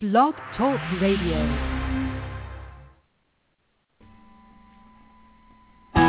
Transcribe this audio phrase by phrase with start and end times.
[0.00, 1.34] Blog Talk Radio.
[5.92, 6.02] She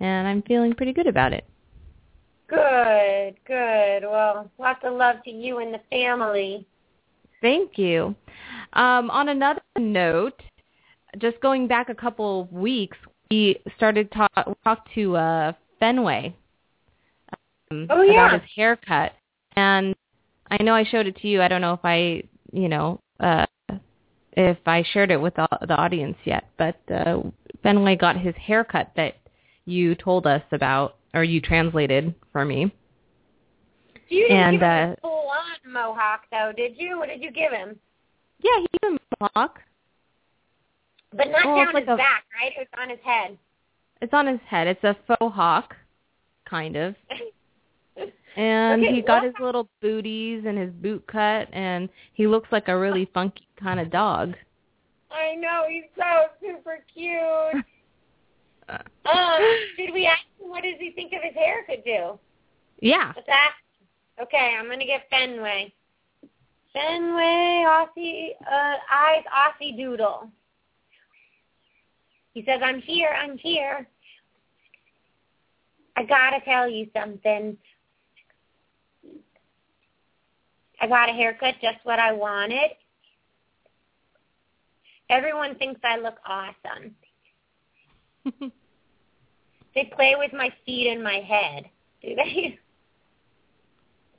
[0.00, 1.44] And I'm feeling pretty good about it.
[2.48, 4.02] Good, good.
[4.02, 6.66] Well, lots of love to you and the family.
[7.42, 8.14] Thank you.
[8.72, 10.40] Um, on another note,
[11.18, 12.96] just going back a couple of weeks,
[13.30, 16.34] we started to talk, talk to uh, Fenway
[17.70, 18.26] um, Oh, yeah.
[18.26, 19.12] about his haircut,
[19.56, 19.94] and
[20.50, 21.42] I know I showed it to you.
[21.42, 23.46] I don't know if I, you know, uh,
[24.32, 27.22] if I shared it with the, the audience yet, but uh,
[27.62, 29.14] Fenway got his haircut that
[29.64, 32.72] you told us about, or you translated for me.
[34.08, 36.98] You didn't And, give him uh, a full-on mohawk, though, did you?
[36.98, 37.76] What did you give him?
[38.40, 39.60] Yeah, he a mohawk,
[41.12, 42.52] But not Well, down like his a- back, right?
[42.56, 43.38] It was on his head.
[44.02, 44.66] It's on his head.
[44.66, 45.74] It's a faux hawk,
[46.48, 46.94] kind of.
[48.38, 52.68] And Okay, he got his little booties and his boot cut, and he looks like
[52.68, 54.34] a really funky kind of dog.
[55.10, 57.64] I know he's so super cute.
[58.68, 58.82] um,
[59.78, 62.18] did we ask him what does he think of his hair could do?
[62.80, 63.12] Yeah.
[63.14, 63.56] Let's ask.
[64.22, 65.72] Okay, I'm gonna get Fenway.
[66.72, 70.30] Fenway Aussie uh, eyes Aussie Doodle.
[72.34, 73.10] He says, "I'm here.
[73.10, 73.86] I'm here.
[75.96, 77.56] I gotta tell you something.
[80.80, 82.70] I got a haircut, just what I wanted.
[85.08, 86.94] Everyone thinks I look awesome.
[89.76, 91.68] They play with my feet and my head.
[92.02, 92.58] Do they?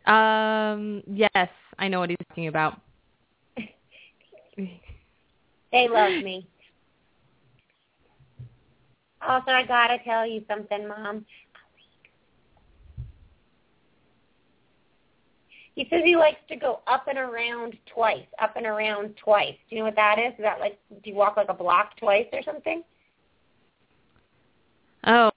[0.11, 1.01] um.
[1.07, 2.79] Yes, I know what he's talking about.
[5.71, 6.47] They love me.
[9.27, 11.25] Also, I gotta tell you something, Mom.
[15.75, 19.55] He says he likes to go up and around twice, up and around twice.
[19.69, 20.33] Do you know what that is?
[20.33, 22.83] Is that like, do you walk like a block twice or something?
[25.05, 25.31] Oh.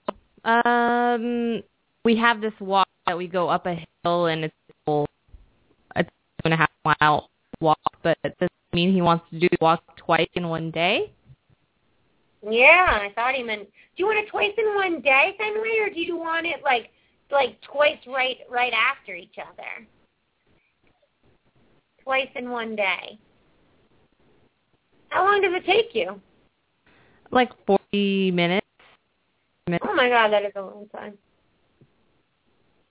[0.44, 1.62] Um.
[2.02, 5.06] We have this walk that we go up a hill, and it's a whole-
[5.96, 6.04] two
[6.46, 7.28] and a half mile
[7.60, 11.10] walk, but doesn't mean he wants to do the walk twice in one day.
[12.42, 13.64] Yeah, I thought he meant.
[13.64, 16.90] Do you want it twice in one day, Fenway, or do you want it like
[17.30, 19.86] like twice right right after each other?
[22.02, 23.18] Twice in one day.
[25.10, 26.18] How long does it take you?
[27.30, 28.59] Like forty minutes.
[29.82, 31.14] Oh my god, that is a long time.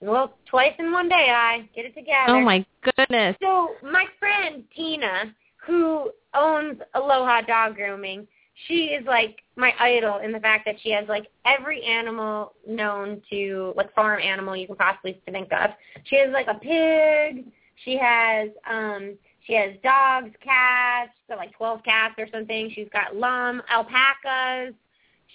[0.01, 2.29] Well, twice in one day, I get it together.
[2.29, 3.35] Oh my goodness.
[3.41, 5.35] So my friend Tina,
[5.65, 8.25] who owns Aloha Dog Grooming,
[8.67, 13.21] she is like my idol in the fact that she has like every animal known
[13.29, 15.71] to like farm animal you can possibly think of.
[16.05, 17.45] She has like a pig.
[17.83, 22.71] She has um she has dogs, cats, got like twelve cats or something.
[22.73, 24.75] She's got llama, alpacas.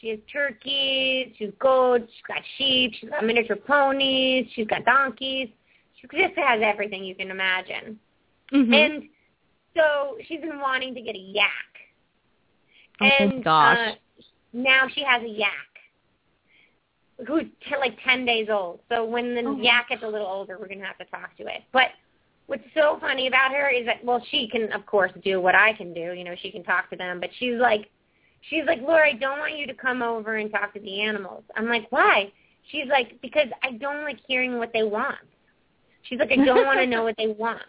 [0.05, 1.33] She has turkeys.
[1.39, 2.05] She's goats.
[2.15, 2.93] She's got sheep.
[3.01, 4.47] She's got miniature ponies.
[4.55, 5.49] She's got donkeys.
[5.99, 7.99] She just has everything you can imagine.
[8.53, 8.75] Mhm.
[8.75, 9.09] And
[9.75, 11.49] so she's been wanting to get a yak.
[13.01, 13.79] Oh and gosh.
[13.79, 14.23] Uh,
[14.53, 15.81] now she has a yak
[17.27, 18.81] who's t- like 10 days old.
[18.91, 19.57] So when the Oh.
[19.57, 21.63] yak gets a little older, we're going to have to talk to it.
[21.73, 21.93] But
[22.45, 25.73] what's so funny about her is that, well, she can, of course, do what I
[25.73, 26.13] can do.
[26.13, 27.21] You know, she can talk to them.
[27.21, 27.89] But she's like,
[28.49, 31.45] she's like, Laura, I don't want you to come over and talk to the animals.
[31.57, 32.33] I'm like, why?
[32.71, 35.19] She's like, because I don't like hearing what they want.
[36.03, 37.63] She's like, I don't want to know what they want.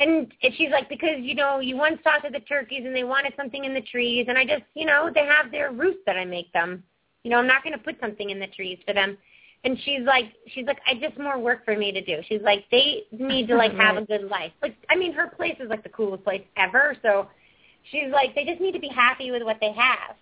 [0.00, 3.04] And and she's like, because, you know, you once talked to the turkeys and they
[3.04, 4.26] wanted something in the trees.
[4.28, 6.82] And I just, you know, they have their roosts that I make them.
[7.22, 9.16] You know, I'm not going to put something in the trees for them.
[9.64, 12.16] And she's like, she's like, I just more work for me to do.
[12.28, 14.50] She's like, they need to like have a good life.
[14.60, 16.96] Like, I mean, her place is like the coolest place ever.
[17.02, 17.28] So
[17.90, 20.16] she's like, they just need to be happy with what they have.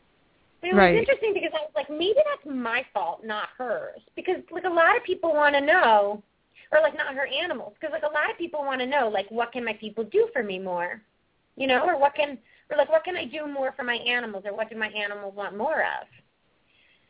[0.61, 0.93] But it Right.
[0.95, 4.01] was interesting because I was like, maybe that's my fault, not hers.
[4.15, 6.23] Because like a lot of people want to know,
[6.73, 9.31] or like not her animals, because like a lot of people want to know, like,
[9.31, 11.01] what can my people do for me more,
[11.57, 12.39] you know, or what can,
[12.71, 15.35] or like, what can I do more for my animals, or what do my animals
[15.35, 16.06] want more of?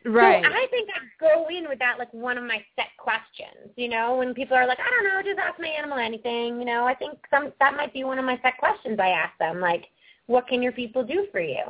[0.05, 0.43] Right.
[0.43, 3.70] So I think I'd go in with that like one of my set questions.
[3.76, 6.58] You know, when people are like, I don't know, just ask my animal anything.
[6.58, 9.37] You know, I think some that might be one of my set questions I ask
[9.38, 9.61] them.
[9.61, 9.85] Like,
[10.31, 11.62] what can your people do for you?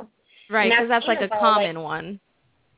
[0.49, 2.19] right, because that's that's like a all, like- common one.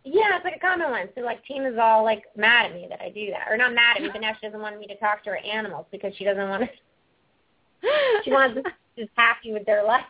[0.05, 1.07] Yeah, it's like a common one.
[1.15, 3.97] So like Tina's all like mad at me that I do that, or not mad
[3.97, 6.23] at me, but now she doesn't want me to talk to her animals because she
[6.23, 6.69] doesn't want to.
[8.23, 8.63] She wants to
[8.97, 10.05] just happy with their life.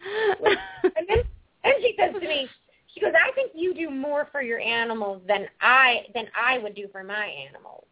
[0.00, 1.18] And then
[1.64, 2.48] and she says to me,
[2.94, 6.76] she goes, I think you do more for your animals than I than I would
[6.76, 7.84] do for my animals.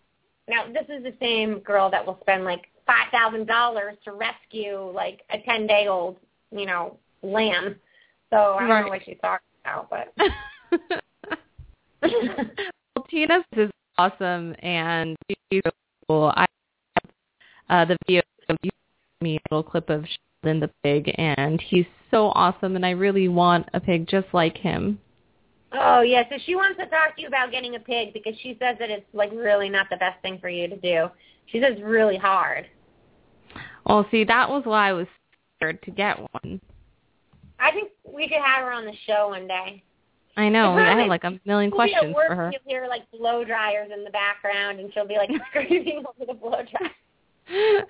[0.48, 4.90] Now this is the same girl that will spend like five thousand dollars to rescue
[4.94, 6.16] like a ten day old,
[6.52, 7.76] you know, lamb.
[8.30, 8.84] So I don't Right.
[8.84, 10.12] know what she's talking about, but
[12.02, 15.16] well, Tina's is awesome, and
[15.50, 15.70] she's so
[16.08, 16.32] cool.
[16.36, 16.46] I
[17.70, 18.56] uh, the video of
[19.22, 20.04] me a little clip of
[20.42, 24.56] Sheldon the pig, and he's so awesome, and I really want a pig just like
[24.58, 24.98] him.
[25.72, 28.56] Oh yeah, so she wants to talk to you about getting a pig because she
[28.60, 31.08] says that it's like really not the best thing for you to do.
[31.46, 32.66] She says it's really hard.
[33.86, 35.06] Well, see, that was why I was
[35.56, 36.60] scared to get one.
[37.64, 39.82] I think we could have her on the show one day.
[40.36, 40.76] I know.
[40.76, 42.50] I is like a million She'll questions work for her.
[42.52, 46.34] You'll hear like blow dryers in the background, and she'll be like screaming over the
[46.34, 47.84] blow dryer.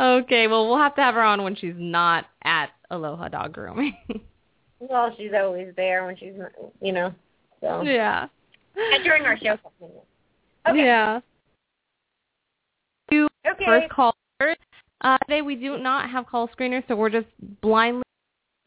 [0.22, 3.96] okay, well, we'll have to have her on when she's not at Aloha Dog Grooming.
[4.80, 6.50] Well, she's always there when she's, not,
[6.82, 7.14] you know.
[7.60, 8.26] So yeah.
[8.76, 9.56] And during our show.
[10.68, 10.78] Okay.
[10.84, 11.20] Yeah.
[13.10, 13.64] You Okay.
[13.64, 14.56] first callers.
[15.04, 17.26] Uh, today we do not have call screeners, so we're just
[17.60, 18.02] blindly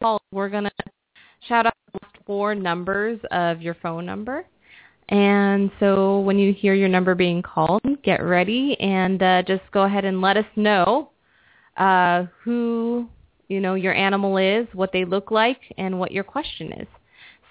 [0.04, 0.22] call.
[0.32, 0.70] We're gonna
[1.50, 4.46] shout out the last four numbers of your phone number.
[5.10, 9.84] And so when you hear your number being called, get ready and uh, just go
[9.84, 11.10] ahead and let us know
[11.78, 13.08] uh, who
[13.48, 16.88] you know your animal is, what they look like, and what your question is.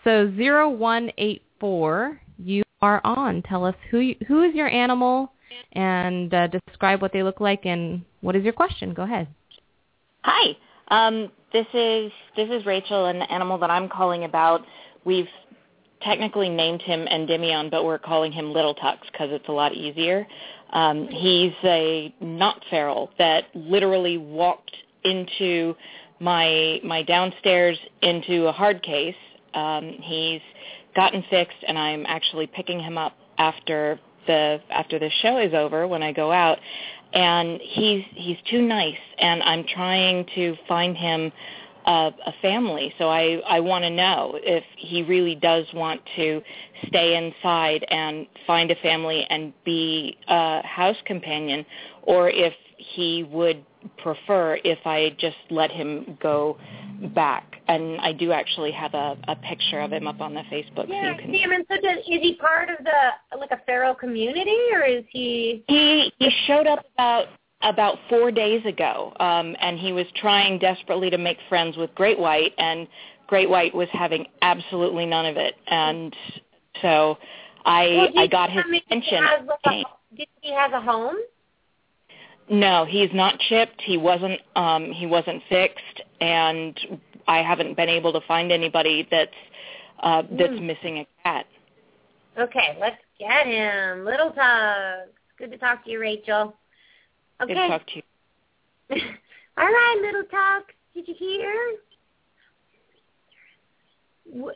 [0.04, 3.42] So zero one eight four, you are on.
[3.42, 5.32] Tell us who you, who is your animal,
[5.72, 8.94] and uh, describe what they look like, and what is your question.
[8.94, 9.28] Go ahead.
[10.22, 10.56] Hi.
[10.88, 14.62] Um, this is this is Rachel, the animal that I'm calling about.
[15.04, 15.28] We've
[16.02, 20.26] technically named him Endymion, but we're calling him Little Tux because it's a lot easier.
[20.72, 24.72] Um, he's a not feral that literally walked
[25.04, 25.74] into
[26.20, 29.14] my my downstairs into a hard case.
[29.54, 30.40] Um, he's
[30.94, 35.86] gotten fixed, and I'm actually picking him up after the after the show is over
[35.86, 36.58] when I go out
[37.12, 41.32] and he's he's too nice and I'm trying to find him
[41.86, 42.92] a, a family.
[42.98, 46.42] So I I want to know if he really does want to
[46.88, 51.64] stay inside and find a family and be a house companion
[52.02, 53.64] or if he would
[53.98, 56.58] prefer if I just let him go
[57.14, 60.88] back and I do actually have a, a picture of him up on the Facebook
[60.88, 61.52] Yeah, so you can see him.
[61.52, 65.64] And so does, is he part of the like a feral community, or is he?
[65.68, 67.26] He he showed up about
[67.62, 72.18] about four days ago, um, and he was trying desperately to make friends with Great
[72.18, 72.86] White, and
[73.26, 76.14] Great White was having absolutely none of it, and
[76.82, 77.18] so
[77.64, 79.24] I Well, I got his tell me he attention.
[79.46, 81.16] like, a, do he has a home?
[82.48, 83.80] No, he's not chipped.
[83.82, 86.78] He wasn't um he wasn't fixed and
[87.28, 89.30] I haven't been able to find anybody that's
[90.00, 90.66] uh that's Hmm.
[90.66, 91.46] missing a cat.
[92.38, 94.04] Okay, let's get him.
[94.04, 95.06] Little Tux.
[95.38, 96.54] Good to talk to you, Rachel.
[97.42, 97.54] Okay.
[97.54, 98.02] Good to talk to you.
[99.58, 100.62] All right, Little Tux.
[100.94, 101.76] Did you hear?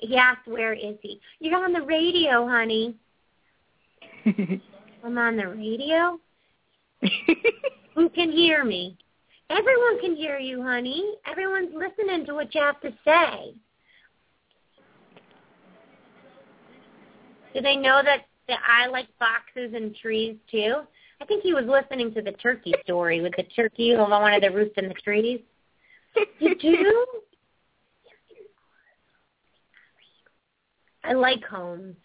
[0.01, 1.21] He asked, where is he?
[1.39, 2.97] You're on the radio, honey.
[4.27, 6.19] I'm on the radio.
[7.95, 8.97] Who can hear me?
[9.51, 11.15] Everyone can hear you, honey.
[11.29, 13.53] Everyone's listening to what you have to say.
[17.53, 20.83] Do they know that, that I like boxes and trees too?
[21.21, 24.51] I think he was listening to the turkey story with the turkey who wanted to
[24.51, 25.41] roost in the trees.
[26.39, 27.07] You do?
[31.03, 31.97] I like homes.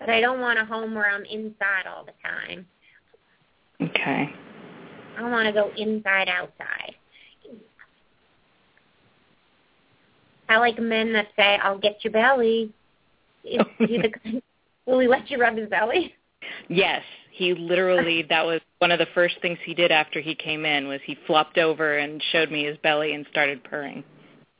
[0.00, 2.66] But I don't want a home where I'm inside all the time.
[3.80, 4.32] Okay.
[5.16, 6.94] I want to go inside outside.
[10.48, 12.72] I like men that say, "I'll get your belly."
[13.44, 14.42] Is he the,
[14.86, 16.14] will he let you rub his belly?
[16.68, 20.64] Yes, he literally that was one of the first things he did after he came
[20.64, 24.04] in was he flopped over and showed me his belly and started purring.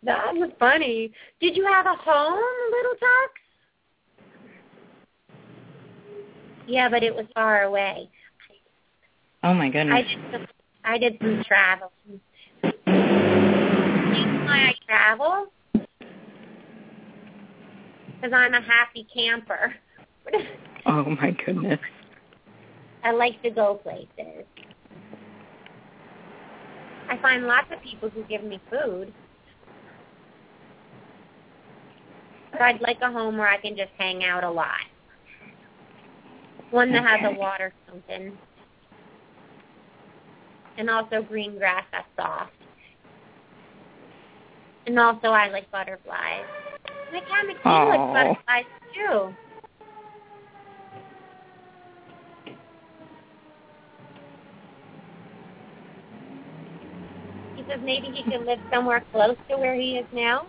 [0.02, 1.12] That was funny.
[1.40, 2.38] Did you have a home,
[2.70, 3.28] Little Tux?
[6.68, 8.08] Yeah, but it was far away.
[9.44, 10.04] Oh my I goodness.
[10.08, 10.46] did some
[10.84, 11.92] I did some travel.
[12.84, 15.46] Why I travel?
[15.72, 15.86] Because
[18.34, 19.74] I'm a happy camper.
[20.86, 21.80] Oh my goodness.
[23.04, 24.44] I like to go places.
[27.10, 29.12] I find lots of people who give me food.
[32.52, 34.80] But I'd like a home where I can just hang out a lot.
[36.70, 38.38] One that has a water fountain.
[40.78, 42.52] And also green grass that's soft.
[44.86, 46.44] And also I like butterflies.
[47.12, 47.88] My cat McKee Aw.
[47.88, 49.34] likes butterflies too.
[57.56, 60.46] He says maybe he could live somewhere close to where he is now.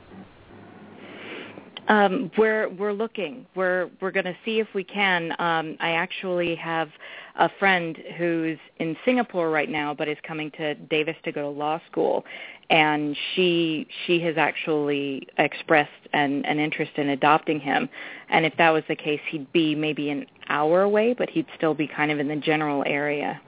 [1.89, 3.47] Um, we're we're looking.
[3.55, 5.31] We're we're going to see if we can.
[5.39, 6.89] Um, I actually have
[7.35, 11.49] a friend who's in Singapore right now, but is coming to Davis to go to
[11.49, 12.25] law school,
[12.69, 17.89] and she she has actually expressed an an interest in adopting him.
[18.29, 21.73] And if that was the case, he'd be maybe an hour away, but he'd still
[21.73, 23.41] be kind of in the general area.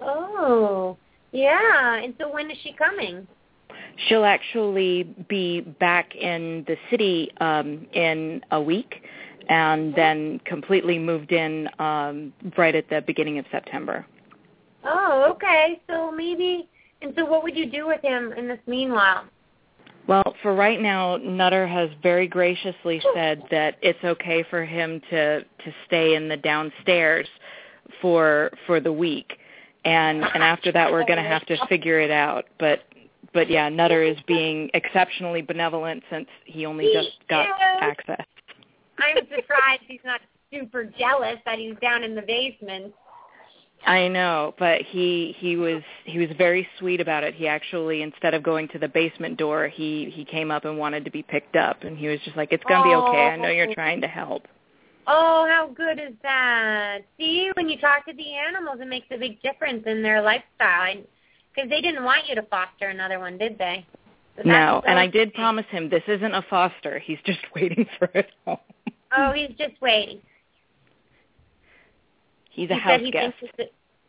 [0.00, 0.96] Oh,
[1.32, 1.96] yeah.
[2.02, 3.26] And so when is she coming?
[4.08, 9.02] She'll actually be back in the city um, in a week,
[9.48, 14.06] and then completely moved in um, right at the beginning of September.
[14.84, 15.80] Oh, okay.
[15.88, 16.68] So maybe.
[17.02, 19.24] And so what would you do with him in this meanwhile?
[20.08, 25.40] Well, for right now, Nutter has very graciously said that it's okay for him to
[25.42, 27.28] to stay in the downstairs
[28.00, 29.32] for for the week,
[29.84, 32.46] and and after that, we're going to have to figure it out.
[32.58, 32.80] But
[33.32, 37.78] but yeah, Nutter is being exceptionally benevolent since he only just got Yes.
[37.80, 38.26] access.
[38.98, 40.20] I'm surprised he's not
[40.52, 42.94] super jealous that he's down in the basement.
[43.84, 47.34] I know, but he he was he was very sweet about it.
[47.34, 51.04] He actually instead of going to the basement door, he he came up and wanted
[51.04, 53.26] to be picked up and he was just like, "It's going to be okay.
[53.28, 53.74] I know you're oh.
[53.74, 54.46] trying to help."
[55.08, 57.00] Oh, how good is that?
[57.18, 61.02] See, when you talk to the animals, it makes a big difference in their lifestyle.
[61.54, 63.86] Because they didn't want you to foster another one, did they?
[64.36, 66.98] So No, and I did promise him this isn't a foster.
[66.98, 68.58] He's just waiting for it home.
[69.16, 70.20] Oh, he's just waiting.
[72.50, 73.34] He's a he house said he guest.
[73.58, 73.64] a,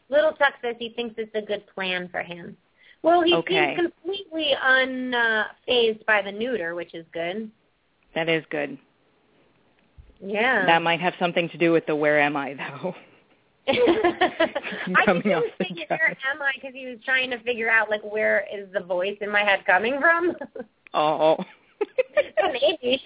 [0.10, 2.56] Little Tux says he thinks it's a good plan for him.
[3.02, 3.76] Well, he Okay.
[3.76, 7.50] seems completely unfazed by the neuter, which is good.
[8.16, 8.78] That is good.
[10.22, 10.66] Yeah.
[10.66, 12.96] That might have something to do with the where am I though.
[13.68, 16.52] I Coming think he off was the thinking, where am I?
[16.56, 19.66] Because he was trying to figure out, like, where is the voice in my head
[19.66, 20.36] coming from?
[20.96, 21.38] Oh.
[21.82, 23.02] so maybe.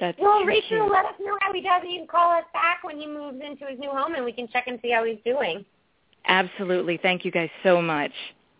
[0.00, 1.82] That's well, too Rachel, let us know how he does.
[1.88, 4.48] You can call us back when he moves into his new home, and we can
[4.48, 5.64] check and see how he's doing.
[6.26, 6.98] Absolutely.
[6.98, 8.12] Thank you guys so much.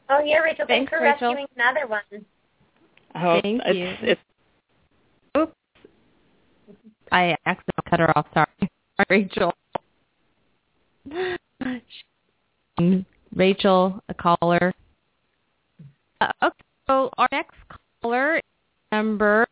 [0.08, 0.64] Oh, yeah, Rachel.
[0.66, 1.34] Thanks, Thanks, for Rachel.
[1.34, 2.24] rescuing another one.
[3.14, 4.08] Oh, Thank it's, you.
[4.08, 4.20] It's,
[5.36, 5.52] Oops.
[7.12, 8.26] I accidentally cut her off.
[8.32, 8.70] Sorry.
[9.10, 9.52] Rachel.
[13.34, 14.72] Rachel, a caller.
[16.20, 17.56] Uh, okay, so our next
[18.02, 18.42] caller is
[18.92, 19.46] number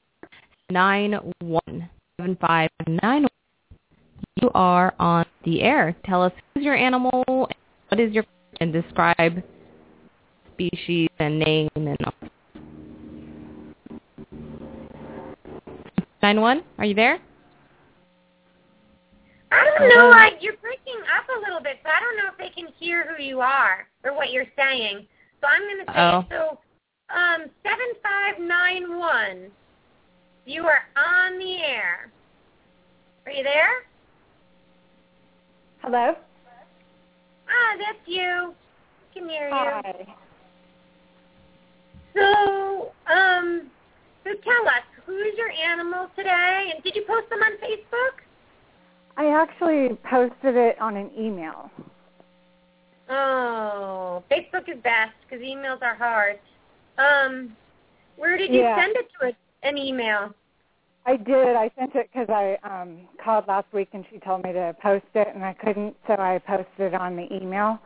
[0.71, 2.71] nine one seven five
[3.03, 3.31] nine one.
[4.41, 5.97] You are on the air.
[6.05, 8.25] Tell us who's your animal, what is your
[8.61, 9.43] and describe
[10.55, 12.15] species and name and all.
[16.23, 17.19] Nine one, are you there?
[19.53, 20.11] I don't know.
[20.11, 20.86] I, you're breaking
[21.17, 23.87] up a little bit, so I don't know if they can hear who you are
[24.05, 25.07] or what you're saying.
[25.41, 26.25] So I'm going to say Oh.
[26.31, 26.59] So,
[27.15, 29.51] um, seven five nine one.
[30.45, 32.11] You are on the air.
[33.27, 33.87] Are you there?
[35.83, 36.15] Hello?
[37.49, 38.55] Ah, that's you.
[38.55, 39.55] I can hear you.
[39.55, 40.07] Hi.
[42.15, 43.71] So, um,
[44.25, 46.73] so tell us, who's your animal today?
[46.75, 48.26] And did you post them on Facebook?
[49.17, 51.71] I actually posted it on an email.
[53.09, 56.39] Oh, Facebook is best because emails are hard.
[56.99, 57.57] Um,
[58.17, 58.77] where did you Yeah.
[58.77, 59.29] send it to?
[59.29, 60.35] A, an email.
[61.07, 61.55] I did.
[61.57, 65.07] I sent it because I um called last week and she told me to post
[65.15, 67.79] it and I couldn't, so I posted it on the email.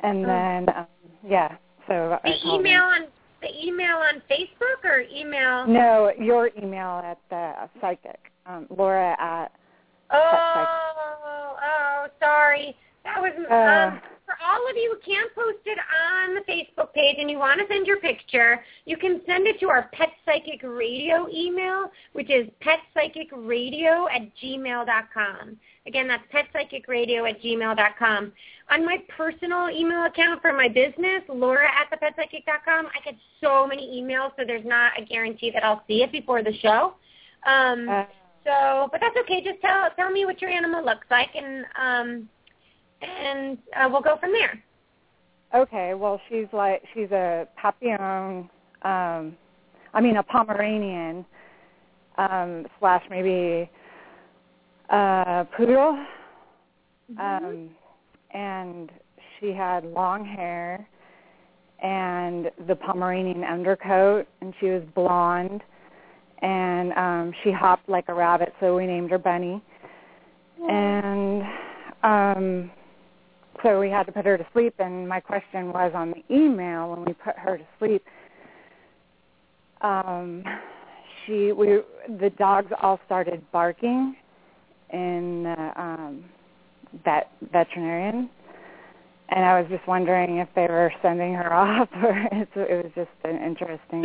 [0.00, 0.28] And Oh.
[0.28, 0.86] then, um,
[1.26, 1.56] yeah,
[1.86, 3.06] so The email on
[3.40, 5.66] the email on Facebook or email?
[5.66, 9.52] No, your email at the psychic, um, Laura at.
[10.10, 12.76] Oh, oh, sorry.
[13.04, 13.54] That was Uh.
[13.94, 17.38] um, for all of you who can't post it on the Facebook page and you
[17.38, 21.90] want to send your picture, you can send it to our Pet Psychic Radio email,
[22.12, 25.56] which is petpsychicradio at gmail.com.
[25.86, 28.32] Again, that's petpsychicradio at gmail.com.
[28.70, 34.02] On my personal email account for my business, Laura at thepetpsychic.com, I get so many
[34.02, 36.94] emails, so there's not a guarantee that I'll see it before the show.
[37.46, 38.04] Um, Uh,
[38.44, 39.42] so, but that's okay.
[39.42, 42.28] Just tell tell me what your animal looks like, and um,
[43.02, 44.62] and uh, we'll go from there.
[45.54, 48.48] okay, well, she's like she's a Papillon,
[48.82, 49.36] um,
[49.94, 51.24] I mean a Pomeranian
[52.16, 53.70] um, slash maybe
[54.90, 56.04] uh, poodle,
[57.20, 57.70] um,
[58.32, 58.90] and
[59.38, 60.86] she had long hair
[61.80, 65.62] and the Pomeranian undercoat, and she was blonde,
[66.42, 69.62] and um, she hopped like a rabbit, so we named her Bunny.
[70.68, 71.42] And
[72.02, 72.70] um,
[73.62, 74.74] so we had to put her to sleep.
[74.78, 78.04] And my question was on the email when we put her to sleep.
[79.80, 80.44] Um,
[81.24, 81.80] she we
[82.18, 84.16] the dogs all started barking
[84.92, 86.24] in the um,
[87.04, 88.28] vet veterinarian,
[89.28, 92.92] and I was just wondering if they were sending her off or it's, it was
[92.96, 94.02] just an interesting.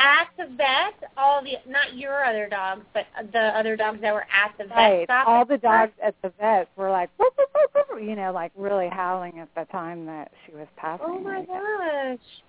[0.00, 4.26] At the vet, all the not your other dogs, but the other dogs that were
[4.32, 5.04] at the vet Right.
[5.04, 5.28] stop.
[5.28, 8.50] All the dogs at the vet were like, "Woof, woof, woof, woof," you know, like
[8.56, 11.04] really howling at the time that she was passing.
[11.06, 12.42] Oh my Like, gosh!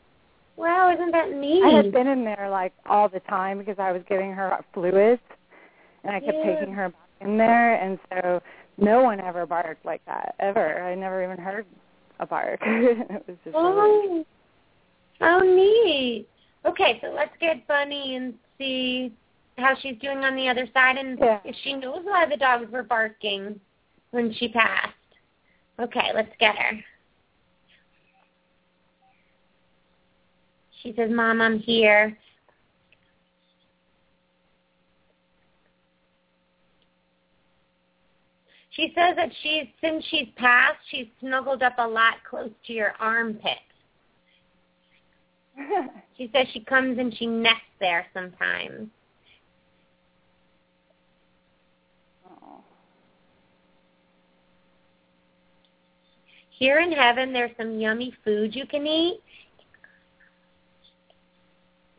[0.55, 1.61] Wow, isn't that neat?
[1.63, 5.21] I had been in there like all the time because I was giving her fluids,
[6.05, 6.55] and I kept Yeah.
[6.55, 8.41] taking her back in there, and so
[8.77, 10.81] no one ever barked like that ever.
[10.83, 11.65] I never even heard
[12.21, 12.61] a bark.
[12.65, 14.25] it was just really, Oh,
[15.21, 16.27] oh, neat.
[16.65, 19.11] Okay, so let's get Bunny and see
[19.57, 21.39] how she's doing on the other side, and Yeah.
[21.43, 23.59] if she knows why the dogs were barking
[24.11, 24.95] when she passed.
[25.79, 26.83] Okay, let's get her.
[30.81, 32.17] She says, "Mom, I'm here."
[38.71, 42.93] She says that she's since she's passed, she's snuggled up a lot close to your
[42.99, 43.59] armpit.
[46.17, 48.89] She says she comes and she nests there sometimes.
[52.29, 52.63] oh.
[56.49, 59.19] Here in heaven, there's some yummy food you can eat.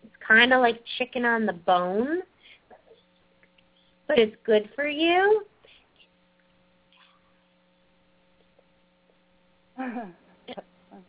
[0.04, 2.20] It's kind of like chicken on the bone,
[4.06, 5.44] but it's good for you.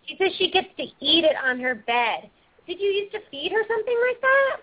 [0.06, 2.30] She says she gets to eat it on her bed.
[2.68, 4.58] Did you used to feed her something like that?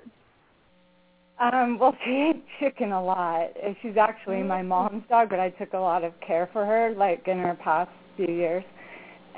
[1.40, 3.48] Um, well, she ate chicken a lot.
[3.80, 7.26] She's actually my mom's dog, but I took a lot of care for her, like
[7.28, 8.64] in her past few years.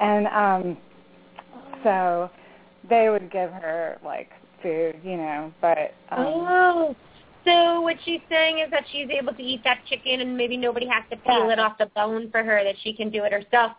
[0.01, 0.77] And um
[1.85, 2.31] so
[2.89, 4.31] they would give her like
[4.63, 6.97] food, you know, but um oh.
[7.45, 10.87] So what she's saying is that she's able to eat that chicken and maybe nobody
[10.87, 11.55] has to peel Yeah.
[11.55, 13.73] it off the bone for her, that she can do it herself.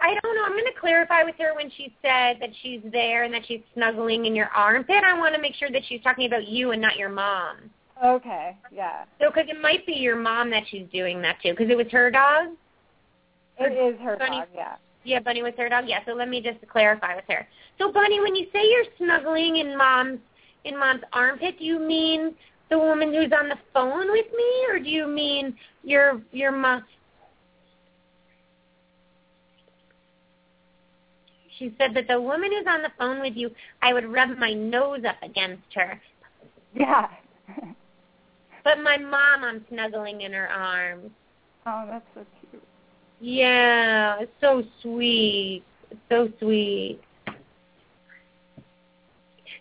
[0.00, 0.44] I don't know.
[0.44, 3.60] I'm going to clarify with her when she said that she's there and that she's
[3.74, 5.04] snuggling in your armpit.
[5.04, 7.56] I want to make sure that she's talking about you and not your mom.
[8.02, 9.04] okay, yeah.
[9.20, 11.86] So because it might be your mom that she's doing that to because it was
[11.92, 12.48] her dog.
[13.58, 14.76] It is her Bunny- dog, yeah.
[15.04, 15.84] Yeah, Bunny was her dog.
[15.86, 17.46] Yeah, so let me just clarify with her.
[17.78, 20.18] So Bunny, when you say you're snuggling in mom's
[20.64, 22.34] in mom's armpit, do you mean
[22.70, 26.84] the woman who's on the phone with me, or do you mean your your mom?
[31.60, 33.50] She said that the woman who's on the phone with you,
[33.82, 36.00] I would rub my nose up against her.
[36.74, 37.08] Yeah.
[38.62, 41.10] But my mom, I'm snuggling in her arms.
[41.64, 42.62] oh, that's so cute.
[43.18, 45.62] Yeah, it's so sweet.
[45.90, 47.00] It's so sweet.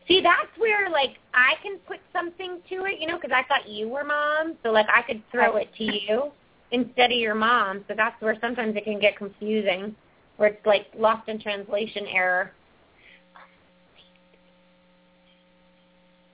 [0.06, 3.70] See, that's where like I can put something to it, you know, because I thought
[3.70, 6.32] you were mom, so like I could throw it to you
[6.72, 7.86] instead of your mom.
[7.88, 9.96] So that's where sometimes it can get confusing.
[10.40, 12.54] Where it's like lost in translation error.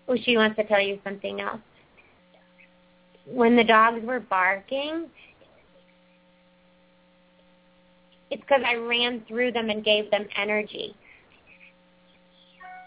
[0.07, 1.59] Oh, she wants to tell you something else.
[3.25, 5.07] When the dogs were barking,
[8.29, 10.95] it's because I ran through them and gave them energy.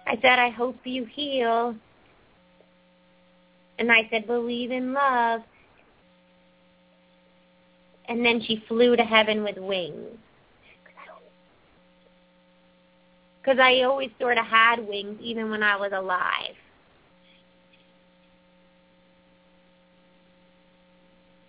[0.07, 1.75] I said, I hope you heal.
[3.81, 5.41] And I said, believe in love.
[8.09, 10.17] And then she flew to heaven with wings.
[13.49, 16.55] Because I always sort of had wings even when I was alive.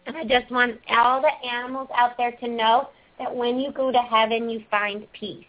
[0.06, 3.92] And I just want all the animals out there to know that when you go
[3.92, 5.44] to heaven, you find peace.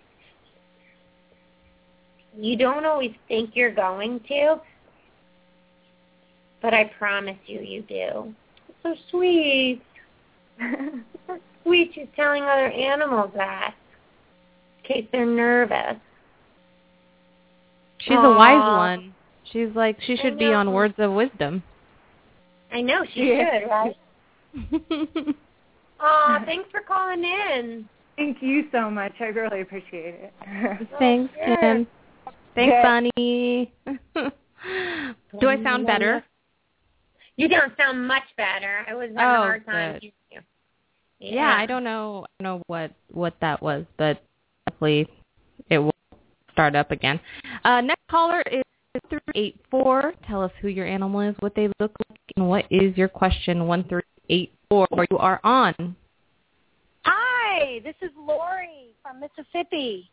[2.37, 4.61] You don't always think you're going to,
[6.61, 8.35] but I promise you, you do.
[8.69, 9.83] It's so sweet.
[11.63, 13.77] sweet she's telling other animals that
[14.83, 15.97] in case they're nervous.
[18.05, 19.15] She's a wise one.
[19.53, 20.73] She's like she should be on.
[20.73, 21.63] Words of Wisdom.
[22.73, 23.61] I know she Yeah.
[23.61, 23.97] should, right?
[26.01, 27.89] Aw, thanks for calling in.
[28.17, 29.13] Thank you so much.
[29.21, 30.33] I really appreciate it.
[30.99, 31.59] Thanks, Oh, good.
[31.61, 31.87] Kim.
[32.55, 32.83] Thanks, Good.
[32.83, 33.73] Bunny.
[35.41, 36.25] Do I sound better?
[37.37, 38.85] You don't sound much better.
[38.89, 40.03] I was having a Oh, hard time good.
[40.03, 40.41] hearing you.
[41.35, 41.55] Yeah.
[41.57, 44.23] I don't know I don't know what what that was, but
[44.69, 45.07] definitely
[45.69, 45.95] it will
[46.61, 47.19] start up again.
[47.65, 48.63] Uh, next caller is
[49.09, 50.13] three eight four.
[50.29, 53.67] Tell us who your animal is, what they look like, and what is your question.
[53.67, 54.87] One three eight four.
[55.11, 55.97] You are on.
[57.05, 60.11] Hi, this is Lorri from Mississippi.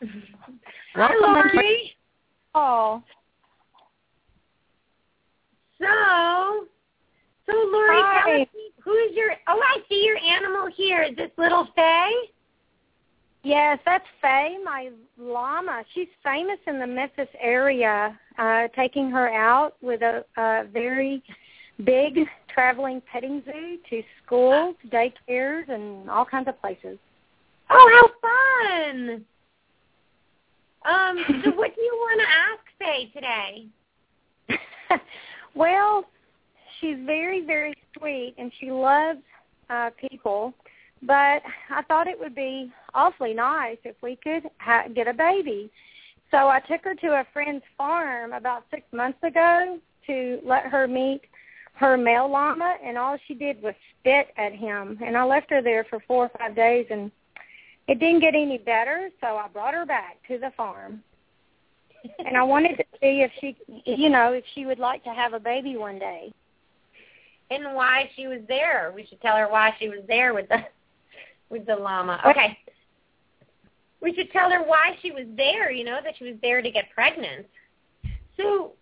[0.00, 0.22] Welcome.
[0.94, 1.76] Hi, Lorri.
[2.54, 3.02] Oh,
[5.80, 6.66] So,
[7.46, 8.42] so Lorri, tell Hi.
[8.42, 8.48] us
[8.84, 9.32] who's your?
[9.48, 11.02] Oh, I see your animal here.
[11.02, 12.30] Is this little Faye?
[13.46, 15.84] Yes, that's Faye, my llama.
[15.94, 18.18] She's famous in the Memphis area.
[18.38, 21.22] Uh, taking her out with a, a very
[21.84, 22.18] big
[22.52, 26.98] traveling petting zoo to schools, daycares, and all kinds of places.
[27.70, 29.24] Oh, how fun!
[30.84, 33.66] Um, so what do you want to ask Faye today?
[35.54, 36.04] well,
[36.80, 39.20] she's very, very sweet, and she loves
[39.70, 40.54] uh, people.
[41.02, 45.70] But I thought it would be awfully nice if we could ha- get a baby.
[46.30, 50.88] So I took her to a friend's farm about six months ago to let her
[50.88, 51.22] meet
[51.74, 54.98] her male llama, and all she did was spit at him.
[55.04, 57.10] And I left her there for four or five days, and
[57.86, 59.10] it didn't get any better.
[59.20, 61.02] So I brought her back to the farm
[62.24, 65.32] and I wanted to see if she, you know, if she would like to have
[65.32, 66.32] a baby one day.
[67.50, 68.92] and why she was there.
[68.94, 70.64] We should tell her why she was there with the
[71.50, 72.20] with the llama.
[72.26, 72.58] Okay.
[74.00, 76.70] We should tell her why she was there, you know, that she was there to
[76.70, 77.46] get pregnant.
[78.36, 78.72] So,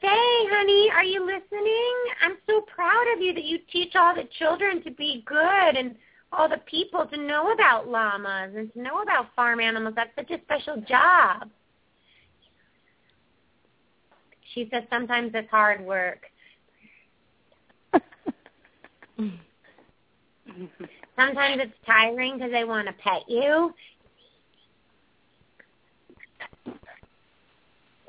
[0.00, 1.94] Faye, honey, are you listening?
[2.22, 5.94] I'm so proud of you that you teach all the children to be good and
[6.32, 9.94] all the people to know about llamas and to know about farm animals.
[9.96, 11.48] That's such a special job.
[14.54, 16.26] She says sometimes it's hard work.
[21.16, 23.74] Sometimes it's tiring because they want to pet you.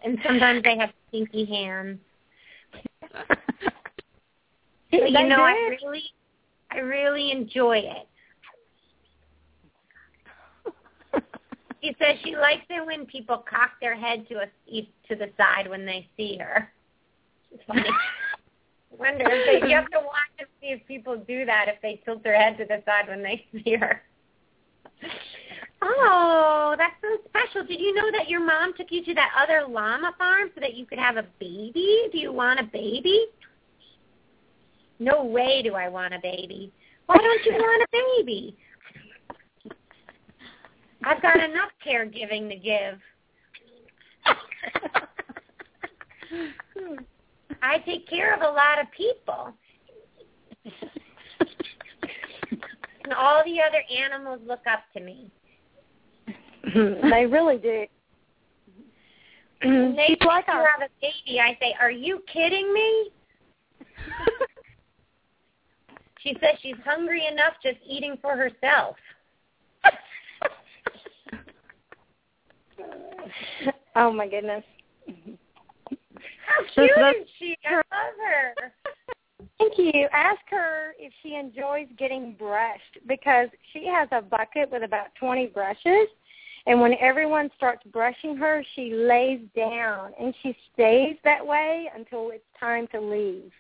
[0.04, 2.00] And sometimes they have stinky hands.
[4.92, 6.04] But you know, I really,
[6.72, 8.08] I really enjoy it.
[11.82, 14.48] She says she likes it when people cock their head to a
[15.08, 16.70] to the side when they see her.
[17.54, 17.88] It's funny.
[17.88, 17.94] I
[18.98, 20.29] wonder if they, you have to watch
[20.72, 23.76] if people do that if they tilt their head to the side when they see
[23.76, 24.02] her.
[25.82, 27.66] Oh, that's so special.
[27.66, 30.76] Did you know that your mom took you to that other llama farm so that
[30.76, 32.10] you could have a baby?
[32.12, 33.28] Do you want a baby?
[35.00, 36.74] No way do I want a baby.
[37.06, 38.58] Why don't you want a baby?
[41.04, 43.00] I've got enough caregiving to give.
[47.62, 49.54] I take care of a lot of people.
[53.04, 55.32] And all the other animals look up to me.
[56.76, 57.86] they really do.
[59.64, 63.12] When they like you have a baby, I say, are you kidding me?
[66.22, 68.96] she says she's hungry enough just eating for herself.
[73.96, 74.64] oh my goodness.
[75.08, 77.58] How So cute that's- is she?
[77.66, 77.84] I love
[78.26, 78.54] her.
[79.60, 80.08] Thank you.
[80.14, 85.48] Ask her if she enjoys getting brushed because she has a bucket with about 20
[85.48, 86.08] brushes.
[86.66, 92.32] And when everyone starts brushing her, she lays down and she stays that way until
[92.32, 93.52] it's time to leave.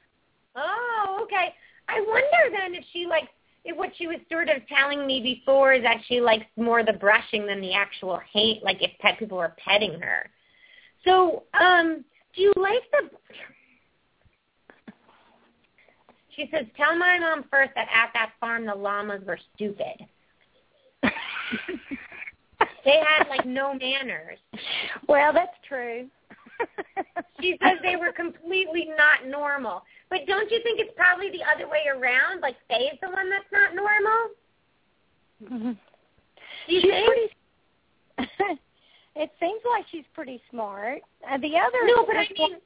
[0.55, 1.53] Oh, okay.
[1.89, 3.27] I wonder then if she likes
[3.65, 6.93] if what she was sort of telling me before is that she likes more the
[6.93, 10.29] brushing than the actual hate, like if pet people were petting her.
[11.03, 13.09] So, um, do you like the
[16.39, 20.07] She says, "Tell my mom first that at that farm the llamas were stupid.
[22.85, 24.37] they had like no manners.
[25.09, 26.07] Well, that's true.
[27.41, 29.83] She says they were completely not normal.
[30.09, 32.39] But don't you think it's probably the other way around?
[32.41, 34.29] Like Faye's the one that's not normal?
[35.49, 35.75] Do
[36.73, 37.07] you she's think?
[37.07, 37.33] pretty.
[39.15, 41.01] it seems like she's pretty smart.
[41.29, 42.59] Uh, the other No, but I mean,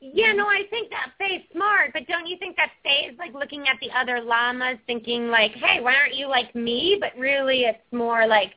[0.00, 3.66] yeah, no, I think that Faye's smart, but don't you think that Faye's like looking
[3.68, 6.98] at the other llamas thinking like, hey, why aren't you like me?
[7.00, 8.54] But really it's more like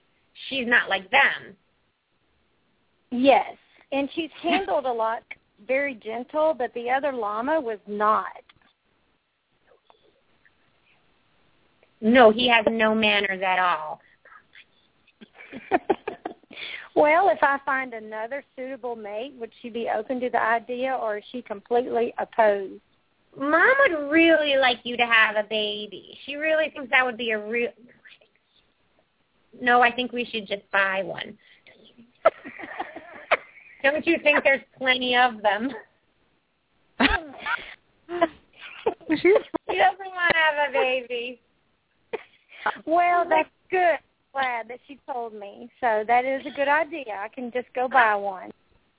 [0.49, 1.55] she's not like them.
[3.11, 3.55] yes,
[3.91, 5.23] and she's handled a lot
[5.67, 8.25] very gentle, but the other llama was not.
[12.01, 14.01] No, he has no manners at all.
[16.95, 21.17] well, if I find another suitable mate, would she be open to the idea, or
[21.17, 22.81] is she completely opposed?
[23.37, 26.17] Mom would really like you to have a baby.
[26.25, 27.69] She really thinks that would be a real.
[29.59, 31.37] No, I think we should just buy one.
[33.83, 35.69] Don't you think there's plenty of them?
[39.21, 39.33] She
[39.77, 41.41] doesn't want to have a baby.
[42.85, 43.99] Well, that's good.
[44.33, 45.69] Glad that she told me.
[45.81, 47.19] So that is a good idea.
[47.19, 48.51] I can just go buy one.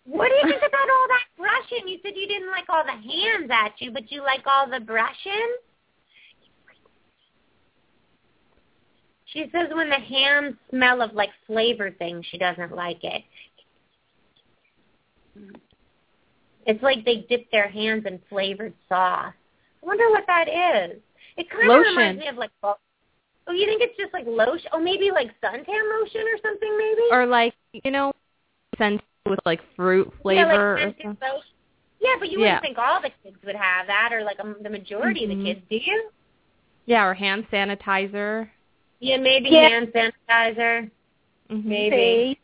[0.05, 1.89] What do you think about all that brushing?
[1.89, 4.81] You said you didn't like all the hands at you, but you like all the
[4.81, 5.57] brushing?
[9.27, 13.23] She says when the hands smell of like flavored things, she doesn't like it.
[16.67, 19.33] It's like they dip their hands in flavored sauce.
[19.83, 21.01] I wonder what that is.
[21.37, 22.51] It kind of reminds me of like,
[23.47, 24.69] oh, you think it's just like lotion?
[24.73, 27.03] Oh, maybe like suntan lotion or something, maybe?
[27.11, 28.13] Or like, you know,
[28.79, 31.29] scented with like fruit flavor yeah, like or scented something.
[31.29, 31.49] lotion.
[32.01, 32.45] Yeah, but you Yeah.
[32.47, 35.45] wouldn't think all the kids would have that, or like um, the majority of Mhm.
[35.45, 35.67] the kids.
[35.71, 36.11] Do you?
[36.87, 38.51] Yeah, or hand sanitizer.
[39.01, 39.69] Yeah, maybe Yeah.
[39.69, 40.91] hand sanitizer.
[41.51, 41.65] Mhm.
[41.65, 41.97] Maybe.
[41.97, 42.39] See?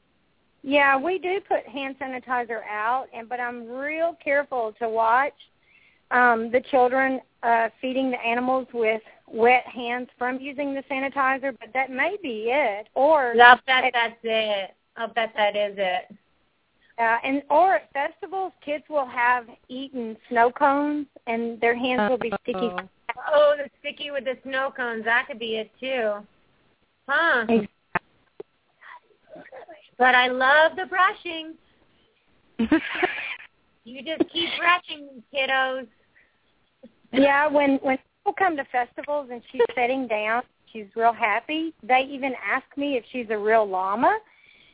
[0.63, 5.35] Yeah, we do put hand sanitizer out, and but I'm real careful to watch
[6.11, 11.57] um, the children uh, feeding the animals with wet hands from using the sanitizer.
[11.59, 14.75] But that may be it, or I'll bet that's it.
[14.97, 16.17] I'll bet that is it.
[16.99, 22.19] uh, and or at festivals, kids will have eaten snow cones, and their hands will
[22.19, 22.59] be sticky.
[22.59, 22.79] Oh.
[23.33, 25.05] Oh, the sticky with the snow cones.
[25.05, 26.25] That could be it too.
[27.09, 27.47] Huh.
[29.99, 31.55] But I love the brushing.
[33.89, 35.87] You just keep brushing, kiddos.
[37.13, 40.43] Yeah, when when people come to festivals and she's sitting down,
[40.73, 41.75] she's real happy.
[41.83, 44.19] They even ask me if she's a real llama,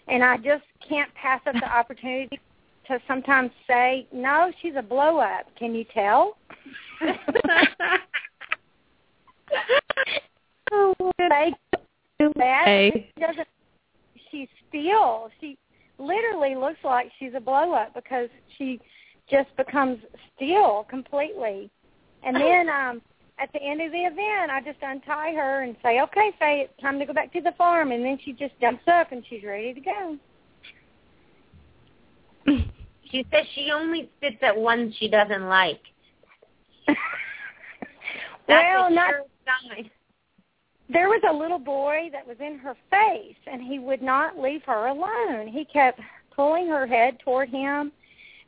[0.09, 2.41] and I just can't pass up the opportunity
[2.89, 6.37] to sometimes say, "No, she's a blow up." Can you tell?
[11.29, 11.53] they
[12.19, 12.63] do that.
[12.65, 13.11] Hey.
[13.17, 13.49] She doesn't.
[14.31, 15.31] She's still.
[15.41, 15.57] She
[15.99, 18.81] literally looks like she's a blow up because she
[19.31, 19.99] just becomes
[20.35, 21.71] still completely.
[22.25, 23.03] And then um
[23.39, 26.81] at the end of the event, I just untie her and say, "Okay, Faye, it's
[26.81, 29.43] time to go back to the farm." And then she just jumps up and she's
[29.45, 30.19] ready to go.
[33.11, 35.81] She says she only spits at ones she doesn't like.
[38.49, 39.15] Well, not
[39.73, 39.91] sign.
[40.89, 44.63] there was a little boy that was in her face and he would not leave
[44.65, 45.47] her alone.
[45.47, 46.01] He kept
[46.35, 47.93] pulling her head toward him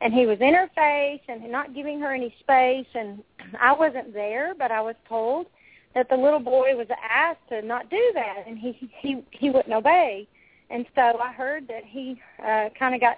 [0.00, 3.22] and he was in her face and not giving her any space and
[3.60, 5.46] I wasn't there but I was told
[5.94, 9.74] that the little boy was asked to not do that and he he he wouldn't
[9.74, 10.28] obey.
[10.68, 13.16] And so I heard that he uh kind of got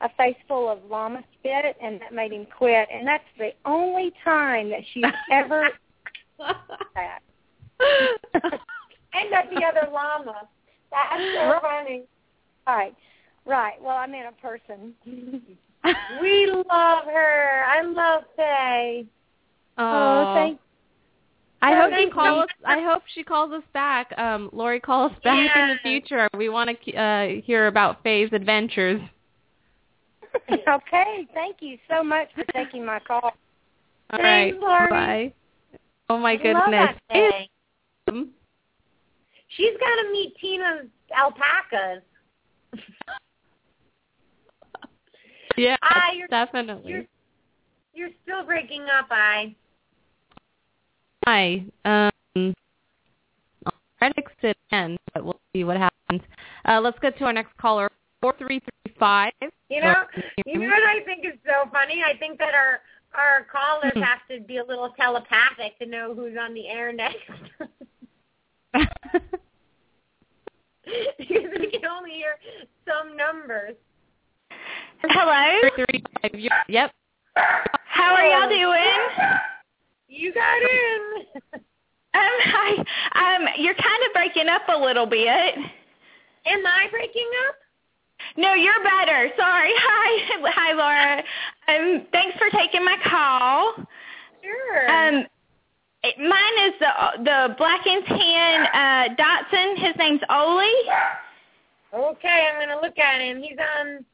[0.00, 4.12] a face full of llama spit and that made him quit and that's the only
[4.24, 5.68] time that she's ever
[6.94, 7.20] that.
[7.80, 10.48] and that's the other llama.
[10.90, 12.02] That's so funny.
[12.66, 12.94] Right.
[13.44, 13.80] Right.
[13.80, 14.94] Well, I meant a person.
[16.20, 17.64] We love her.
[17.66, 19.06] I love Faye.
[19.78, 20.60] Oh, thank
[21.62, 22.48] I Oh, hope she calls.
[22.64, 24.12] I hope she calls us back.
[24.18, 26.28] Um, Lorri, call us back in the future.
[26.36, 29.00] We want to uh, hear about Faye's adventures.
[30.50, 31.26] okay.
[31.34, 33.32] Thank you so much for taking my call.
[34.10, 34.90] All Thanks, right.
[34.90, 35.32] Bye.
[36.08, 36.54] Oh my I goodness.
[36.54, 37.46] love that thing.
[38.08, 38.26] It's-
[39.48, 42.02] She's got to meet Tina's alpacas.
[45.56, 46.90] Yeah, Ah, you're- definitely.
[46.92, 47.04] You're
[47.94, 49.54] you're still breaking up, I.
[51.26, 51.64] Hi.
[51.86, 52.54] Um,
[53.64, 56.20] I'll try to fix it again, but we'll see what happens.
[56.68, 57.90] Uh, let's get to our next caller,
[58.20, 59.32] 4335.
[59.70, 60.04] You know,
[60.44, 62.02] you know what I think is so funny?
[62.06, 62.80] I think that our
[63.14, 64.04] our callers Mhm.
[64.04, 67.16] have to be a little telepathic to know who's on the air next.
[71.18, 72.36] because we can only hear
[72.86, 73.74] some numbers.
[75.10, 75.68] Hello.
[75.76, 76.40] 4335.
[76.40, 76.92] You're- Yep.
[77.86, 79.38] How are y'all doing?
[80.08, 81.60] You got in.
[82.16, 82.72] Um, hi.
[83.36, 85.28] Um, you're kind of breaking up a little bit.
[85.28, 87.56] Am I breaking up?
[88.38, 89.28] No, you're better.
[89.36, 89.70] Sorry.
[89.76, 90.40] Hi.
[90.54, 91.22] Hi, Laura.
[91.68, 93.74] Um, thanks for taking my call.
[94.42, 94.90] Sure.
[94.90, 95.26] Um,
[96.04, 99.78] it- mine is the the black and tan uh, Dachshund.
[99.78, 100.72] His name's Ollie,
[101.92, 103.42] okay, I'm gonna look at him.
[103.42, 104.06] He's on.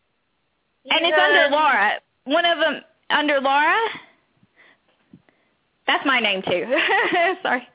[0.90, 1.92] And it's under Laura.
[2.24, 3.76] One of them under Laura.
[5.86, 6.64] That's my name too.
[7.42, 7.66] Sorry.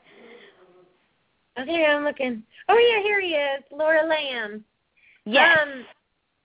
[1.60, 2.42] Okay, I'm looking.
[2.68, 4.64] Oh yeah, here he is, Laura Lamb.
[5.24, 5.58] Yes.
[5.60, 5.84] Um,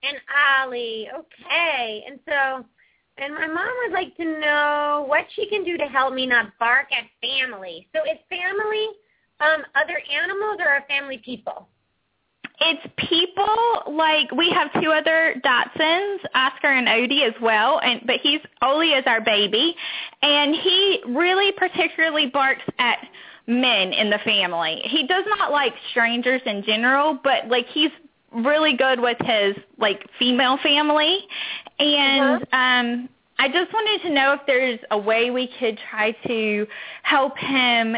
[0.02, 0.18] and
[0.60, 1.08] Ollie.
[1.14, 2.04] Okay.
[2.06, 2.64] And so,
[3.18, 6.52] and my mom would like to know what she can do to help me not
[6.58, 7.88] bark at family.
[7.94, 8.88] So is family
[9.40, 11.68] um, other animals or are family people?
[12.60, 18.20] It's people like we have two other Dachshunds, Oscar and Odie as well, and but
[18.22, 19.74] he's Ollie is our baby,
[20.22, 22.98] and he really particularly barks at
[23.46, 24.80] men in the family.
[24.84, 27.90] He does not like strangers in general, but like he's
[28.32, 31.18] really good with his like female family,
[31.80, 36.66] and um I just wanted to know if there's a way we could try to
[37.02, 37.96] help him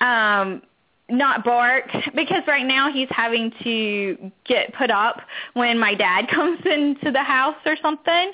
[0.00, 0.62] um
[1.10, 5.20] not bark because right now he's having to get put up
[5.54, 8.32] when my dad comes into the house or something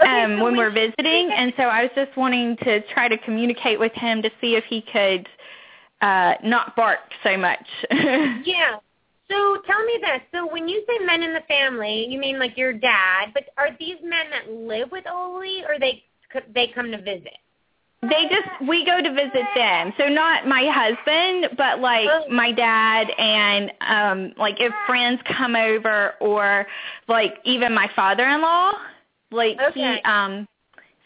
[0.00, 3.08] Okay, um so when when- we're visiting and so I was just wanting to try
[3.08, 5.28] to communicate with him to see if he could
[6.00, 7.66] uh not bark so much.
[8.44, 8.76] Yeah.
[9.30, 10.20] So tell me this.
[10.34, 13.70] So when you say men in the family, you mean like your dad, but are
[13.78, 16.04] these men that live with Ollie or they
[16.54, 17.38] they come to visit?
[18.08, 19.92] They just we go to visit them.
[19.98, 22.24] So not my husband, but like Oh.
[22.30, 26.66] my dad and um like if friends come over or
[27.08, 28.72] like even my father-in-law,
[29.30, 29.96] like Okay.
[29.96, 30.46] he um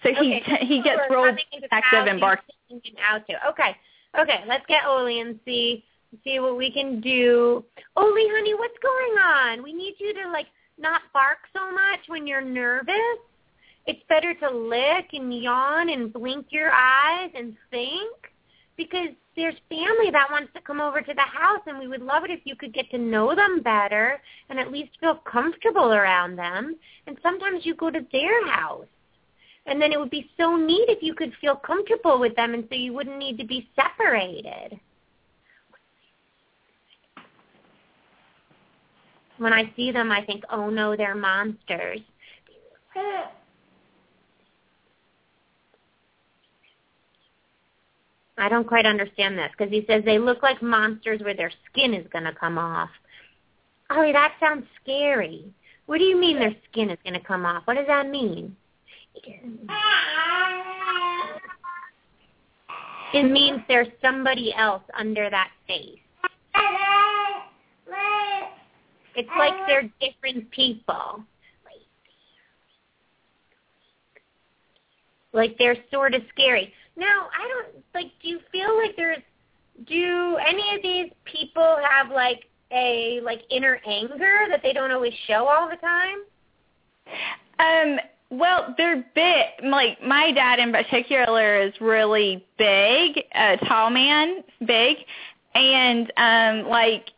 [0.02, 1.36] so he Okay, he gets so real
[1.70, 2.44] active and barks.
[2.68, 3.36] he's out too.
[3.50, 3.76] Okay.
[4.18, 5.84] Okay, let's get Ollie and see
[6.24, 7.64] see what we can do.
[7.96, 9.62] Ollie, honey, what's going on?
[9.62, 10.46] We need you to like
[10.78, 13.18] not bark so much when you're nervous.
[13.88, 18.14] It's better to lick and yawn and blink your eyes and think
[18.76, 22.22] because there's family that wants to come over to the house and we would love
[22.24, 24.20] it if you could get to know them better
[24.50, 26.76] and at least feel comfortable around them.
[27.06, 28.84] And sometimes you go to their house.
[29.64, 32.64] And then it would be so neat if you could feel comfortable with them and
[32.68, 34.78] so you wouldn't need to be separated.
[39.38, 42.00] When I see them, I think, oh no, they're monsters.
[48.38, 51.92] I don't quite understand this because he says they look like monsters where their skin
[51.92, 52.90] is going to come off.
[53.90, 55.52] Ollie, that sounds scary.
[55.86, 57.62] What do you mean their skin is going to come off?
[57.66, 58.54] What does that mean?
[63.14, 65.98] It means there's somebody else under that face.
[69.16, 71.24] It's like they're different people.
[75.32, 76.72] Like they're sort of scary.
[76.98, 79.22] Now, I don't like do you feel like there's
[79.86, 85.14] do any of these people have like a like inner anger that they don't always
[85.26, 86.18] show all the time?
[87.60, 89.64] Um well, they're big.
[89.64, 94.96] Like my dad in particular is really big, a tall man, big,
[95.54, 97.10] and um like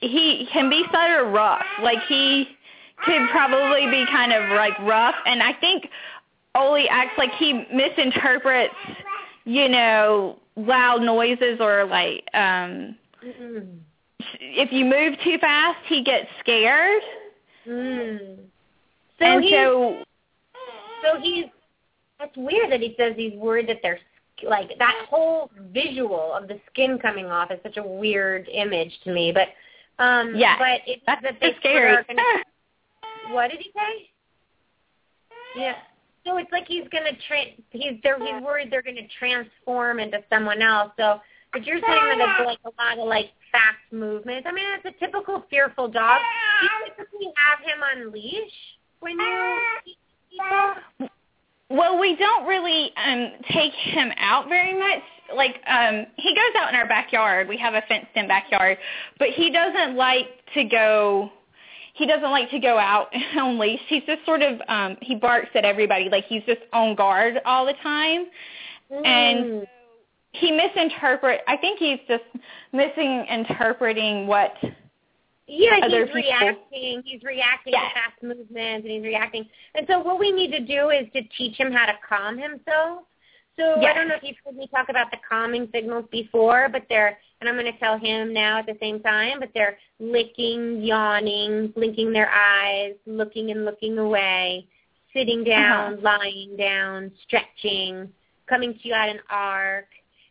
[0.00, 1.64] he can be sort of rough.
[1.82, 2.48] Like he
[3.02, 5.88] could probably be kind of like rough, and I think
[6.54, 8.74] Ollie acts like he misinterprets,
[9.46, 13.78] you know, loud noises or like um Mm.
[14.40, 17.02] if you move too fast, he gets scared.
[17.66, 18.36] Mm.
[19.18, 20.04] So and he's so
[21.02, 21.46] so he's
[22.18, 23.98] that's weird that he says he's worried that they're
[24.46, 29.12] like that whole visual of the skin coming off is such a weird image to
[29.12, 29.32] me.
[29.32, 29.48] But
[30.02, 31.94] um Yeah, but it's that's that they so scary.
[31.94, 34.10] sort of are gonna, what did he say?
[35.56, 35.74] Yeah.
[36.26, 40.60] So it's like he's gonna tra- he's there he's worried they're gonna transform into someone
[40.60, 40.90] else.
[40.98, 41.20] So
[41.52, 44.46] But you're saying that it's like a lot of like fast movements.
[44.48, 46.18] I mean, it's a typical fearful dog.
[46.60, 48.52] Do you typically have him on leash
[49.00, 51.08] when you?
[51.68, 55.02] Well, we don't really um take him out very much.
[55.34, 57.48] Like um he goes out in our backyard.
[57.48, 58.78] We have a fenced in backyard,
[59.18, 61.30] but he doesn't like to go
[61.96, 63.80] he doesn't like to go out on leash.
[63.88, 67.66] He's just sort of um he barks at everybody like he's just on guard all
[67.66, 68.26] the time.
[68.90, 69.66] And Mm.
[70.32, 72.24] he misinterpret I think he's just
[72.72, 74.54] misinterpreting what
[75.48, 77.02] Yeah, other he's people- reacting.
[77.04, 77.92] He's reacting Yes.
[77.92, 79.48] to fast movements, and he's reacting.
[79.74, 83.04] And so, what we need to do is to teach him how to calm himself.
[83.56, 86.82] So I don't know if you've heard me talk about the calming signals before, but
[86.90, 90.82] they're and I'm going to tell him now at the same time, but they're licking,
[90.82, 94.66] yawning, blinking their eyes, looking and looking away,
[95.14, 95.50] sitting uh-huh.
[95.50, 98.08] down, lying down, stretching,
[98.48, 99.86] coming to you at an arc.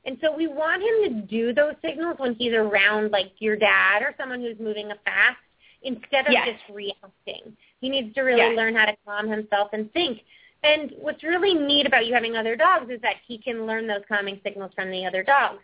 [0.05, 4.01] And so we want him to do those signals when he's around like your dad
[4.01, 5.37] or someone who's moving fast
[5.81, 6.49] instead of Yes.
[6.49, 7.55] just reacting.
[7.81, 8.57] He needs to really Yes.
[8.57, 10.21] learn how to calm himself and think.
[10.63, 14.03] And what's really neat about you having other dogs is that he can learn those
[14.07, 15.63] calming signals from the other dogs.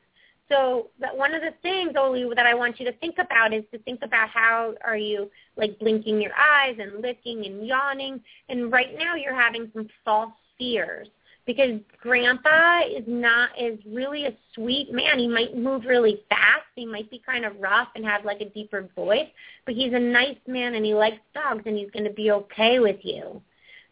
[0.51, 3.63] So that one of the things, Ollie, that I want you to think about is
[3.71, 8.19] to think about how are you like blinking your eyes and licking and yawning.
[8.49, 11.07] And right now you're having some false fears
[11.45, 15.19] because grandpa is not is really a sweet man.
[15.19, 16.65] He might move really fast.
[16.75, 19.29] He might be kind of rough and have like a deeper voice,
[19.65, 22.79] but he's a nice man and he likes dogs and he's going to be okay
[22.79, 23.41] with you.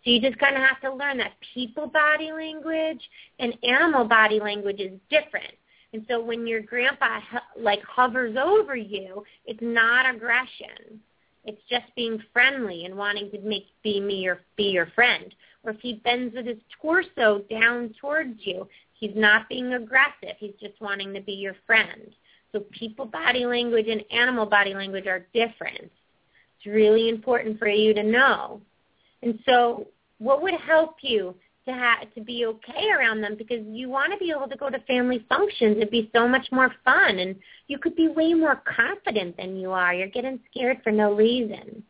[0.04, 3.02] So you just kind of have to learn that people body language
[3.40, 5.54] and animal body language is different.
[5.94, 7.20] And so when your grandpa
[7.58, 11.00] like hovers over you, it's not aggression.
[11.46, 15.34] It's just being friendly and wanting to make be me or be your friend.
[15.64, 20.36] Or if he bends with his torso down towards you, he's not being aggressive.
[20.38, 22.14] He's just wanting to be your friend.
[22.52, 25.82] So people body language and animal body language are different.
[25.82, 28.62] It's really important for you to know.
[29.22, 29.88] And so
[30.20, 31.36] what would help you
[31.70, 34.70] to ha- to be okay around them because you want to be able to go
[34.70, 35.78] to family functions.
[35.78, 37.36] It'd be so much more fun and
[37.68, 39.94] you could be way more confident than you are.
[39.94, 41.84] You're getting scared for no reason.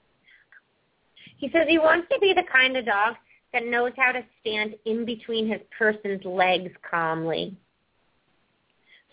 [1.37, 3.15] He says he wants to be the kind of dog
[3.53, 7.55] that knows how to stand in between his person's legs calmly.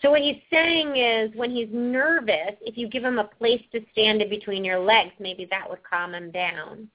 [0.01, 3.81] So what he's saying is when he's nervous, if you give him a place to
[3.93, 6.87] stand in between your legs, maybe that would calm him down.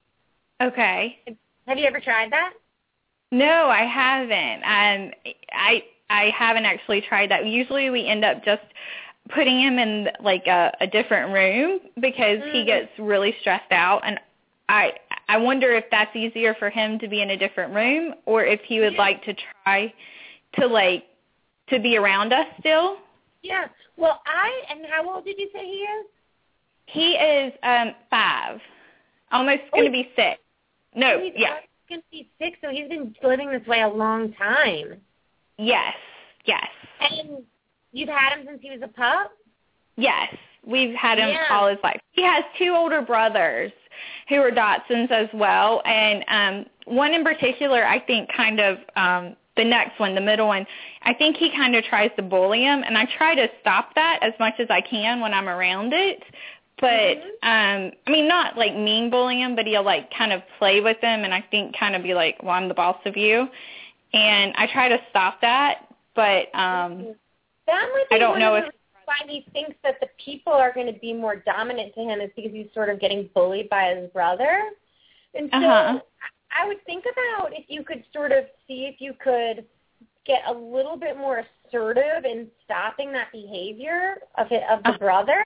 [0.61, 1.19] Okay.
[1.67, 2.53] Have you ever tried that?
[3.33, 4.63] No, I haven't.
[4.63, 7.47] Um, I I haven't actually tried that.
[7.47, 8.61] Usually, we end up just
[9.29, 12.65] putting him in like a, a different room because he Mm.
[12.67, 14.19] gets really stressed out, and
[14.69, 14.93] I
[15.27, 18.61] I wonder if that's easier for him to be in a different room or if
[18.61, 18.99] he would Yeah.
[19.01, 19.91] like to try
[20.59, 21.05] to like
[21.69, 22.97] to be around us still.
[23.41, 23.65] Yeah.
[23.97, 26.05] Well, I and how old did you say he is?
[26.85, 28.61] He is um five,
[29.31, 30.03] almost going to Oh.
[30.03, 30.39] be six.
[30.95, 31.57] No, yeah,
[31.89, 34.97] going to be six, so he's been living this way a long time.
[35.57, 35.93] yes,
[36.45, 36.67] yes.
[36.99, 37.43] And
[37.91, 39.31] you've had him since he was a pup.
[39.95, 40.33] Yes,
[40.65, 41.47] we've had him Yeah.
[41.51, 41.99] all his life.
[42.11, 43.71] He has two older brothers
[44.29, 49.35] who are Dachshunds as well, and um one in particular, I think, kind of um
[49.55, 50.65] the next one, the middle one,
[51.03, 54.17] I think he kind of tries to bully him, and I try to stop that
[54.23, 56.23] as much as I can when I'm around it.
[56.79, 57.23] But Mhm.
[57.43, 60.97] um I mean, not like mean bullying him, but he'll like kind of play with
[60.99, 63.49] him, and I think kind of be like, "Well, I'm the boss of you,"
[64.13, 67.15] and I try to stop that, but um
[67.67, 68.65] That might be I don't know if-
[69.05, 72.31] why he thinks that the people are going to be more dominant to him is
[72.37, 74.69] because he's sort of getting bullied by his brother.
[75.33, 75.99] And so Uh-huh.
[76.51, 79.65] I would think about if you could sort of see if you could
[80.25, 84.97] get a little bit more assertive in stopping that behavior of it, of the Uh-huh.
[84.99, 85.43] brother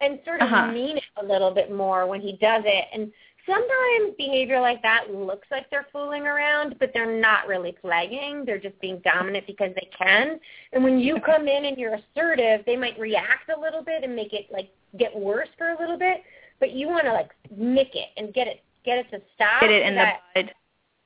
[0.00, 0.66] and sort of Uh-huh.
[0.72, 2.86] mean it a little bit more when he does it.
[2.92, 3.12] And
[3.46, 8.44] sometimes behavior like that looks like they're fooling around, but they're not really plaguing.
[8.44, 10.40] They're just being dominant because they can.
[10.72, 14.16] And when you come in and you're assertive, they might react a little bit and
[14.16, 16.22] make it like get worse for a little bit.
[16.60, 19.60] But you want to like nick it and get it get it to stop.
[19.60, 20.54] get it in so the that- bud.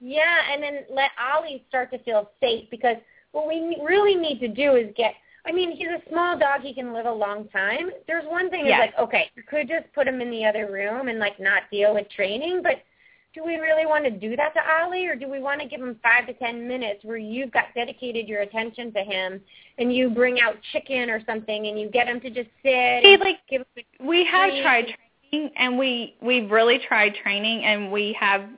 [0.01, 2.97] yeah, and then let Ollie start to feel safe because
[3.33, 5.15] what we really need to do is get.
[5.47, 7.91] I mean, he's a small dog; he can live a long time.
[8.07, 11.09] There's one thing is like, okay, you could just put him in the other room
[11.09, 12.83] and like not deal with training, but
[13.35, 15.81] do we really want to do that to Ollie, or do we want to give
[15.81, 19.41] him five to ten minutes where you've got dedicated your attention to him,
[19.79, 23.17] and you bring out chicken or something, and you get him to just sit See,
[23.21, 23.67] like give him
[24.01, 24.85] a we have treat tried
[25.31, 28.49] training and we we've really tried training and we have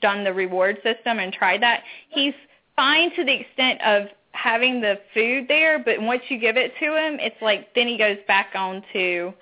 [0.00, 1.82] done the reward system and tried that.
[2.08, 2.34] He's
[2.76, 6.86] fine to the extent of having the food there, but once you give it to
[6.96, 9.32] him, it's like then he goes back on to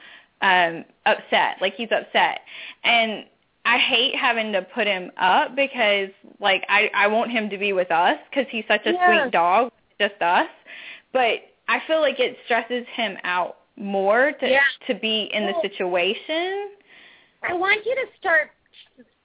[0.43, 2.41] um upset, like he's upset.
[2.85, 3.25] And
[3.65, 7.73] I hate having to put him up because like I I want him to be
[7.73, 9.07] with us cuz he's such a Yeah.
[9.07, 10.49] sweet dog, just us.
[11.13, 14.61] But I feel like it stresses him out more to Yeah.
[14.87, 16.71] to be in the situation.
[17.43, 18.53] I want you to start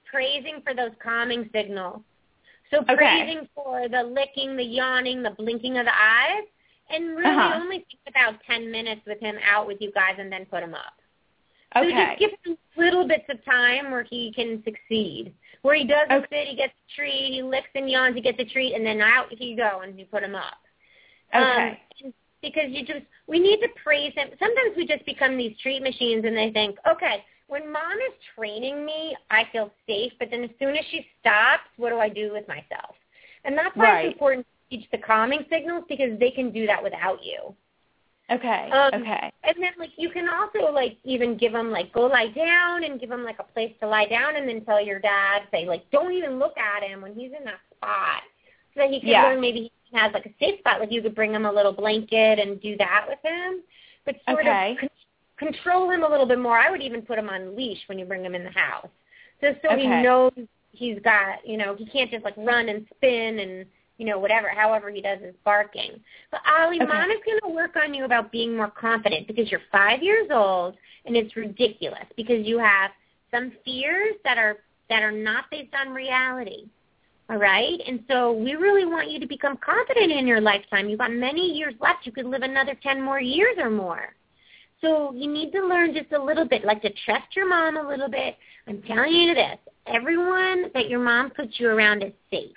[0.04, 2.02] praising for those calming signals.
[2.70, 2.94] So Okay.
[2.96, 6.44] praising for the licking, the yawning, the blinking of the eyes,
[6.90, 7.60] and really Uh-huh.
[7.60, 10.74] only think about 10 minutes with him out with you guys and then put him
[10.74, 10.94] up.
[11.74, 12.16] So Okay.
[12.16, 15.34] just give him little bits of time where he can succeed.
[15.62, 16.26] Where he does Okay.
[16.42, 19.00] sit, he gets a treat, he licks and yawns, he gets a treat, and then
[19.00, 20.58] out he go and you put him up.
[21.34, 21.80] Okay.
[22.02, 24.28] Um, because you just, we need to praise him.
[24.38, 28.84] Sometimes we just become these treat machines and they think, okay, when mom is training
[28.84, 32.32] me, I feel safe, but then as soon as she stops, what do I do
[32.32, 32.94] with myself?
[33.44, 34.04] And that's why Right.
[34.06, 37.54] it's important to teach the calming signals because they can do that without you.
[38.30, 38.68] Okay.
[38.70, 39.32] Um, okay.
[39.44, 43.00] And then like you can also like even give them like go lie down and
[43.00, 45.88] give them like a place to lie down and then tell your dad say like
[45.90, 48.22] don't even look at him when he's in that spot
[48.74, 49.22] so that he can Yeah.
[49.22, 51.72] learn maybe he has like a safe spot like you could bring him a little
[51.72, 53.62] blanket and do that with him
[54.04, 54.72] but sort Okay.
[54.72, 54.90] of
[55.38, 56.58] control him a little bit more.
[56.58, 58.88] I would even put him on leash when you bring him in the house
[59.40, 60.32] just so he knows
[60.72, 63.66] he's got you know he can't just like run and spin and
[63.96, 66.00] you know whatever however he does his barking.
[66.30, 66.86] But Ollie, Okay.
[66.86, 70.28] mom is going to work on you about being more confident because you're five years
[70.30, 72.90] old and it's ridiculous because you have
[73.30, 74.58] some fears that are
[74.88, 76.66] that are not based on reality.
[77.30, 77.78] All right?
[77.86, 80.88] And so we really want you to become confident in your lifetime.
[80.88, 82.06] You've got many years left.
[82.06, 84.14] You could live another 10 more years or more.
[84.80, 87.88] So you need to learn just a little bit, like to trust your mom a
[87.88, 88.36] little bit.
[88.68, 92.56] I'm telling you this, everyone that your mom puts you around is safe.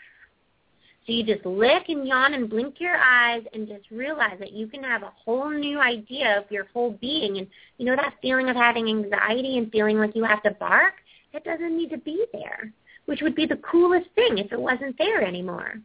[1.07, 4.67] So you just lick and yawn and blink your eyes and just realize that you
[4.67, 7.39] can have a whole new idea of your whole being.
[7.39, 7.47] And
[7.77, 10.93] you know that feeling of having anxiety and feeling like you have to bark?
[11.33, 12.71] That doesn't need to be there,
[13.05, 15.81] which would be the coolest thing if it wasn't there anymore.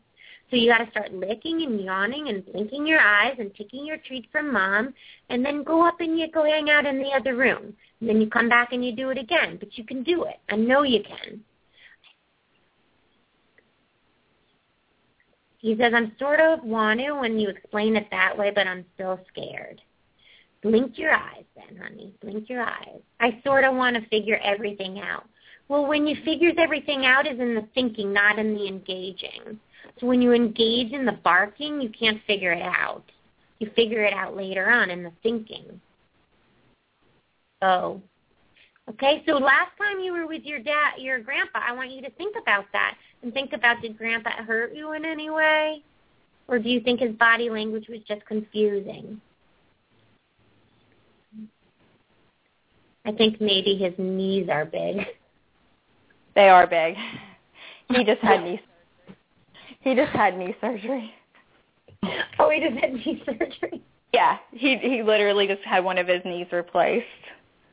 [0.50, 3.96] So you got to start licking and yawning and blinking your eyes and taking your
[3.96, 4.94] treat from mom,
[5.28, 7.74] and then go up and you go hang out in the other room.
[8.00, 10.36] And then you come back and you do it again, but you can do it.
[10.48, 11.40] I know you can.
[15.58, 18.84] He says, I'm sort of want to when you explain it that way, but I'm
[18.94, 19.80] still scared.
[20.62, 22.14] Blink your eyes then, honey.
[22.20, 23.00] Blink your eyes.
[23.18, 25.28] I sort of want to figure everything out.
[25.68, 29.58] Well, when you figures everything out is in the thinking, not in the engaging.
[29.98, 33.04] So when you engage in the barking, you can't figure it out.
[33.58, 35.80] You figure it out later on in the thinking.
[37.62, 38.02] So,
[38.90, 42.10] okay, so last time you were with your dad, your grandpa, I want you to
[42.10, 45.82] think about that and think about did grandpa hurt you in any way?
[46.48, 49.20] Or do you think his body language was just confusing?
[53.06, 54.98] I think maybe his knees are big.
[56.34, 56.96] They are big.
[57.88, 58.75] He just had knee surgery.
[59.86, 61.14] He just had knee surgery.
[62.38, 63.82] Oh, he just had knee surgery.
[64.12, 67.06] Yeah, he he literally just had one of his knees replaced.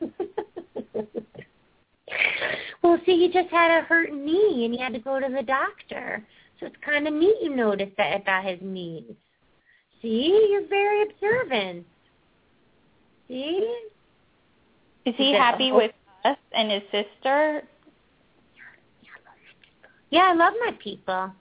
[2.82, 5.42] well, see, he just had a hurt knee and he had to go to the
[5.42, 6.24] doctor.
[6.58, 9.12] So it's kind of neat you noticed that about his knees.
[10.00, 11.84] See, you're very observant.
[13.28, 13.76] See?
[15.04, 15.76] Is he happy oh.
[15.76, 15.92] with
[16.24, 17.62] us and his sister?
[20.10, 21.32] Yeah, I love my people.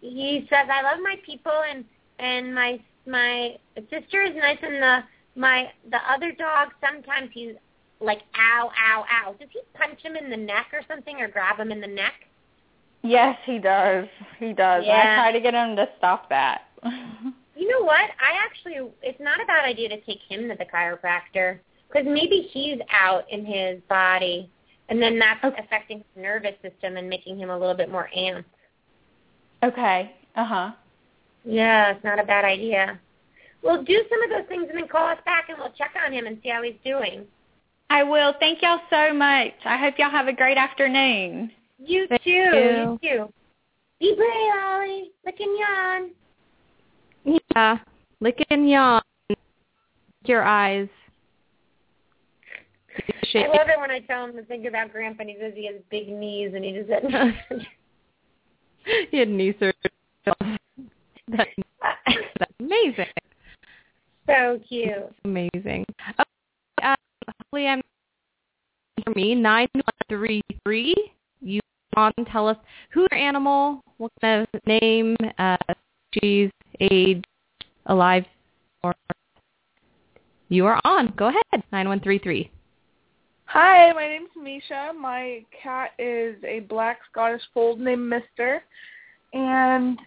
[0.00, 1.84] He says, "I love my people, and
[2.18, 3.56] and my my
[3.90, 4.98] sister is nice, and the
[5.36, 7.54] my the other dog sometimes he's
[8.00, 9.34] like ow ow ow.
[9.38, 12.14] Does he punch him in the neck or something, or grab him in the neck?
[13.02, 14.06] Yes, he does.
[14.38, 14.84] He does.
[14.86, 15.12] Yeah.
[15.12, 16.62] I try to get him to stop that.
[17.58, 17.96] You know what?
[18.20, 22.48] I actually, it's not a bad idea to take him to the chiropractor because maybe
[22.52, 24.48] he's out in his body,
[24.88, 25.60] and then that's Okay.
[25.64, 28.44] affecting his nervous system and making him a little bit more amped.
[29.62, 30.14] Okay.
[30.36, 30.70] Uh huh.
[31.44, 32.98] Yeah, it's not a bad idea.
[33.62, 36.12] Well, do some of those things and then call us back, and we'll check on
[36.12, 37.26] him and see how he's doing.
[37.90, 38.34] I will.
[38.38, 39.54] Thank y'all so much.
[39.64, 41.50] I hope y'all have a great afternoon.
[41.78, 42.30] You Thank too.
[42.30, 42.98] you.
[43.02, 43.32] You too.
[44.00, 45.10] Be brave, Ollie.
[45.24, 47.40] Lick and yawn.
[47.56, 47.78] Yeah.
[48.20, 49.02] Lick and yawn.
[50.24, 50.88] Your eyes.
[53.34, 55.66] I love it when I tell him to think about Grandpa and he says he
[55.66, 57.04] has big knees and he just had
[59.10, 59.74] he had knee surgery.
[60.24, 61.48] That,
[62.38, 63.06] that's amazing.
[64.26, 64.94] so cute.
[65.24, 65.84] Amazing.
[66.10, 66.22] Okay,
[66.82, 66.94] uh,
[67.26, 67.82] hopefully I'm
[69.04, 70.94] for me nine one three three.
[71.40, 71.60] You
[71.96, 72.56] on, tell us
[72.90, 75.56] who your animal, what kind of name, uh,
[76.14, 77.24] species, age,
[77.86, 78.24] alive,
[78.82, 78.94] or
[80.48, 81.12] you are on.
[81.16, 82.50] Go ahead, 9133.
[83.50, 84.94] Hi, my name's Mischa.
[84.94, 88.62] My cat is a black Scottish fold named Mister,
[89.32, 89.98] and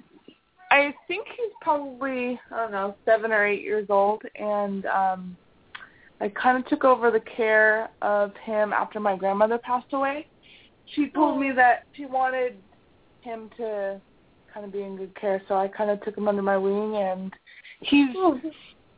[0.70, 5.36] I think he's probably I don't know seven or eight years old, and um,
[6.20, 10.28] I kind of took over the care of him after my grandmother passed away.
[10.94, 12.58] She told me that she wanted
[13.22, 14.00] him to
[14.54, 16.96] kind of be in good care, so I kind of took him under my wing,
[16.96, 17.34] and
[17.80, 18.16] he's.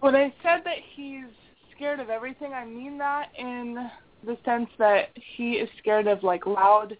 [0.01, 1.31] When I said that he's
[1.73, 3.89] scared of everything, I mean that in
[4.25, 6.97] the sense that he is scared of like loud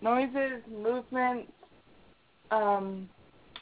[0.00, 1.50] noises, movements.
[2.50, 3.08] Um,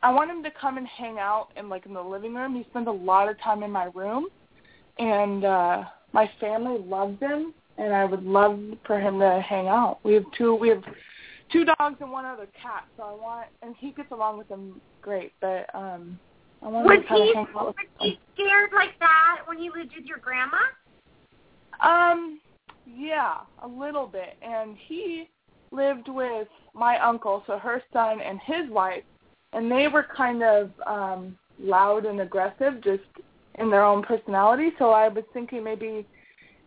[0.02, 2.54] I want him to come and hang out in like in the living room.
[2.54, 4.26] He spends a lot of time in my room,
[4.98, 9.98] and uh, my family loves him, and I would love for him to hang out.
[10.02, 10.54] We have two.
[10.54, 10.82] We have
[11.52, 14.80] two dogs and one other cat, so I want, and he gets along with them
[15.02, 15.32] great.
[15.40, 16.18] But um,
[16.62, 19.58] I want Was to kind he, of hang out was he scared like that when
[19.58, 20.58] he lived with your grandma?
[21.80, 22.40] Um,
[22.86, 24.36] yeah, a little bit.
[24.42, 25.28] And he
[25.70, 29.04] lived with my uncle, so her son and his wife,
[29.52, 33.02] and they were kind of um loud and aggressive just
[33.56, 34.70] in their own personality.
[34.78, 36.06] So I was thinking maybe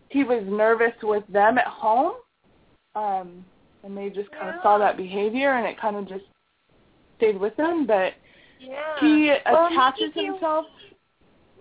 [0.10, 2.14] he was nervous with them at home.
[2.96, 3.46] Um
[3.84, 6.24] and they just kind of saw that behavior and it kind of just
[7.18, 8.14] stayed with him, but
[8.60, 9.00] Yeah.
[9.00, 10.66] he attaches maybe he- himself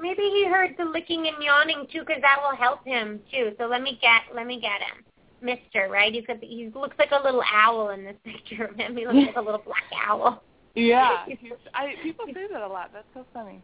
[0.03, 3.53] Maybe he heard the licking and yawning too, because that will help him too.
[3.57, 5.05] So let me get let me get him,
[5.41, 5.89] Mister.
[5.89, 6.13] Right?
[6.13, 8.97] He's got the, he looks like a little owl in this picture of him.
[8.97, 10.43] He looks like a little black owl.
[10.75, 11.25] Yeah,
[11.75, 12.91] I people say that a lot.
[12.93, 13.63] That's so funny.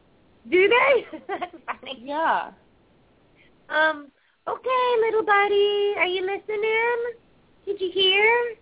[0.48, 1.18] Do they?
[1.28, 2.02] That's funny.
[2.04, 2.52] Yeah.
[3.68, 4.06] Um.
[4.46, 6.96] Okay, little buddy, are you listening?
[7.66, 8.56] Did you hear?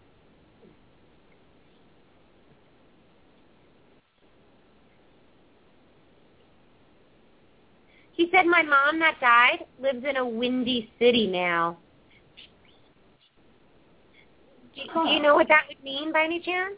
[8.16, 11.76] He said my mom that died lives in a windy city now.
[14.74, 16.74] Do, do you know what that would mean by any chance?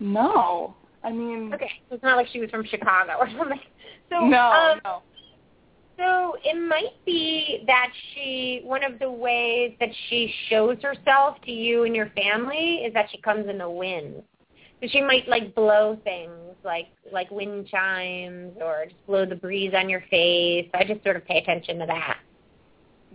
[0.00, 0.74] No.
[1.04, 3.60] I mean Okay, it's not like she was from Chicago or something.
[4.10, 5.02] So no, um, no.
[5.98, 11.50] So it might be that she, one of the ways that she shows herself to
[11.50, 14.22] you and your family is that she comes in the wind.
[14.82, 16.30] So she might like blow things
[16.64, 20.68] like like wind chimes or just blow the breeze on your face.
[20.74, 22.18] I just sort of pay attention to that.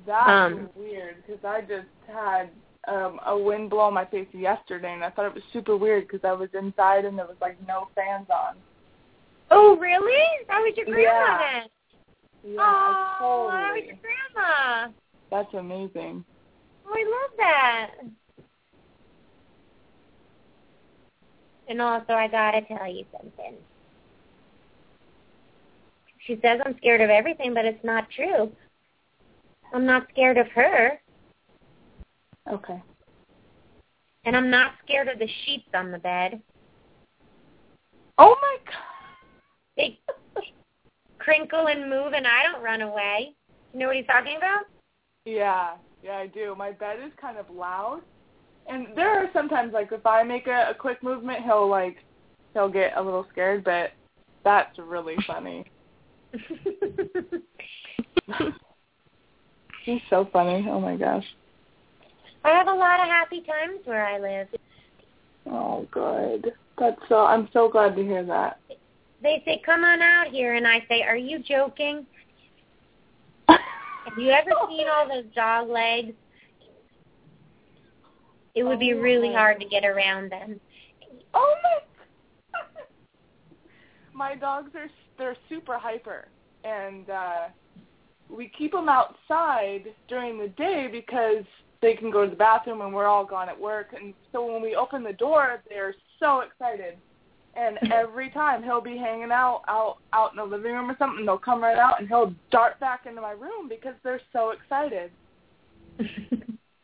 [0.08, 2.50] That's Um, weird because I just had
[2.88, 6.08] um a wind blow in my face yesterday, and I thought it was super weird
[6.08, 8.56] because I was inside and there was like no fans on.
[9.52, 10.46] Oh, really?
[10.48, 11.38] That was your grandma Yeah.
[11.62, 11.70] then.
[12.54, 14.92] Yeah, oh, that was your grandma.
[15.30, 16.26] That's amazing.
[16.88, 17.92] Oh, I love that.
[21.70, 23.56] And also, I gotta tell you something.
[26.26, 28.52] She says I'm scared of everything, but it's not true.
[29.74, 31.00] I'm not scared of her,
[32.52, 32.82] Okay.
[34.26, 36.42] and I'm not scared of the sheets on the bed.
[38.18, 38.76] Oh my god.
[39.78, 40.00] They
[41.20, 43.34] crinkle and move, and I don't run away.
[43.74, 44.66] You know what he's talking about?
[45.26, 46.54] Yeah, yeah, I do.
[46.58, 48.02] My bed is kind of loud,
[48.72, 51.98] and there are sometimes like if I make a, a quick movement, he'll like
[52.54, 53.92] he'll get a little scared, but
[54.44, 55.66] that's really funny.
[59.84, 60.66] He's so funny.
[60.70, 61.26] Oh my gosh.
[62.44, 64.48] I have a lot of happy times where I live.
[65.48, 66.54] Oh, good.
[66.80, 67.26] That's so.
[67.26, 68.60] I'm so glad to hear that.
[69.22, 72.06] They say, "Come on out here," and I say, "Are you joking?"
[73.48, 76.14] Have you ever seen all those dog legs?
[78.56, 80.60] It would be Oh, really my hard to get around them.
[81.34, 82.60] Oh my!
[84.14, 86.28] my dogs are they're super hyper,
[86.64, 87.48] and uh
[88.30, 91.44] we keep them outside during the day because
[91.82, 93.88] they can go to the bathroom and we're all gone at work.
[93.94, 96.98] And so when we open the door, they're so excited.
[97.56, 101.26] And every time he'll be hanging out out out in the living room or something,
[101.26, 105.12] they'll come right out and he'll dart back into my room because they're so excited.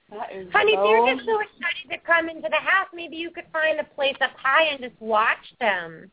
[0.09, 3.43] Honey, so if you're just so excited to come into the house, maybe you could
[3.51, 6.09] find a place up high and just watch them.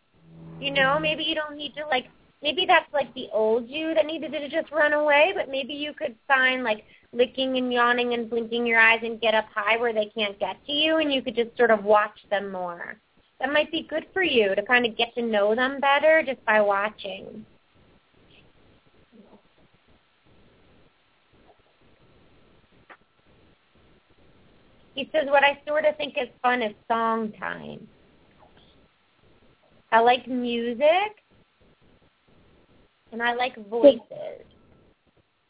[0.61, 2.07] You know, maybe you don't need to like.
[2.43, 5.95] Maybe that's like the old you that needed to just run away, but maybe you
[5.95, 9.95] could find like licking and yawning and blinking your eyes and get up high where
[9.95, 12.97] they can't get to you, and you could just sort of watch them more.
[13.41, 16.45] That might be good for you to kind of get to know them better just
[16.45, 17.47] by watching.
[24.95, 27.87] He says, what I sort of think is fun is song time.
[29.91, 31.23] I like music,
[33.13, 34.01] and I like voices.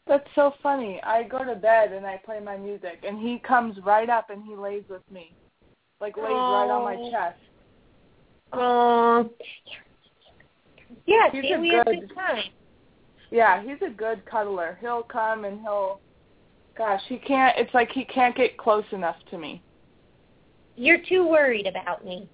[0.06, 1.00] That's so funny.
[1.02, 4.42] I go to bed and I play my music, and he comes right up and
[4.44, 5.32] he lays with me,
[6.00, 7.38] like lays right on my chest.
[8.52, 9.30] Oh,
[11.06, 11.30] yeah.
[11.32, 12.44] He's see, a we have good- good time.
[13.30, 14.78] Yeah, he's a good cuddler.
[14.80, 16.00] He'll come and he'll,
[16.76, 17.56] gosh, he can't.
[17.58, 19.62] It's like he can't get close enough to me.
[20.76, 22.28] You're too worried about me.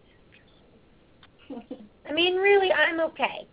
[2.09, 3.47] I mean, really, I'm okay.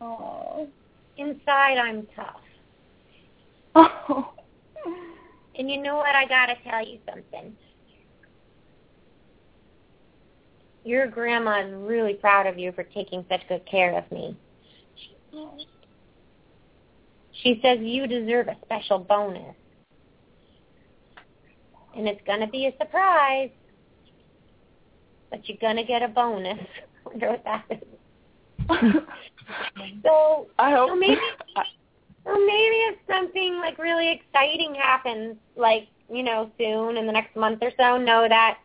[0.00, 0.68] Oh.
[1.16, 2.40] Inside, I'm tough.
[3.74, 4.32] Oh.
[5.56, 6.14] And you know what?
[6.14, 7.54] I gotta tell you something.
[10.84, 14.36] Your grandma is really proud of you for taking such good care of me.
[17.42, 19.54] She says you deserve a special bonus.
[21.96, 23.50] And it's gonna be a surprise.
[25.30, 26.58] But you're gonna get a bonus.
[26.60, 27.82] I wonder what that is.
[30.02, 30.90] So I hope.
[30.90, 31.20] so maybe
[32.24, 37.36] or maybe if something like really exciting happens, like you know, soon in the next
[37.36, 38.58] month or so, know that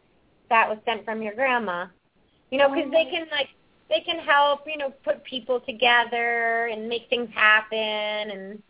[0.49, 1.88] that was sent from your grandma.
[2.51, 3.49] You know, because they can like
[3.89, 7.77] they can help, you know, put people together and make things happen.
[7.77, 8.63] And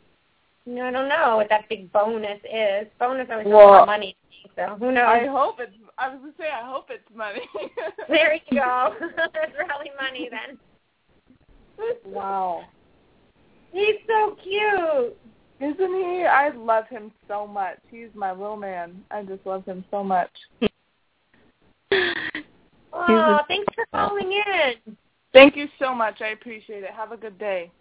[0.66, 2.88] you know, I don't know what that big bonus is.
[3.00, 4.16] Bonus always has a lot Well, of money,
[4.56, 5.06] so who knows?
[5.06, 5.74] I hope it's.
[5.98, 7.42] I was gonna say I hope it's money.
[8.10, 8.96] there you go.
[9.18, 10.58] That's probably money then.
[12.06, 12.66] Wow.
[13.72, 15.18] He's so cute.
[15.60, 16.26] Isn't he?
[16.26, 17.78] I love him so much.
[17.90, 19.04] He's my little man.
[19.12, 20.32] I just love him so much.
[22.92, 24.98] Oh, thanks for calling in.
[25.34, 26.22] Thank you so much.
[26.22, 26.90] I appreciate it.
[26.92, 27.72] Have a good day.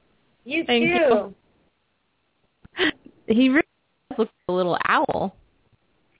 [0.44, 1.34] You Thank too.
[2.78, 2.92] you.
[3.26, 3.62] He really
[4.10, 5.36] does look like a little owl.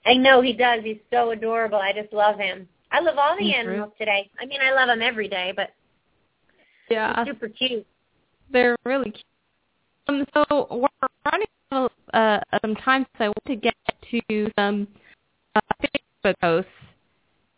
[0.09, 0.83] I know he does.
[0.83, 1.77] He's so adorable.
[1.77, 2.67] I just love him.
[2.91, 4.27] I love all the He's animals today.
[4.39, 5.69] I mean, I love them every day, but
[6.89, 7.85] Yeah, super cute.
[8.51, 9.23] they're really cute.
[10.07, 10.87] Um, so we're
[11.31, 13.75] running out of uh, some time, so I want to get
[14.09, 14.87] to some
[15.55, 16.71] uh, Facebook posts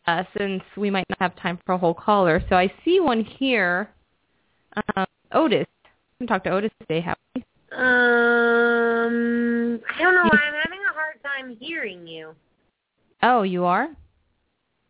[0.08, 2.44] uh, since we might not have time for a whole caller.
[2.50, 3.90] So I see one here.
[4.98, 5.68] Um, Otis.
[6.20, 7.46] We can talk to Otis today, have we?
[7.72, 7.80] Um,
[9.96, 10.24] I don't know.
[10.24, 10.81] Why I'm having
[11.24, 12.36] time hearing you.
[13.24, 13.90] Oh, you are?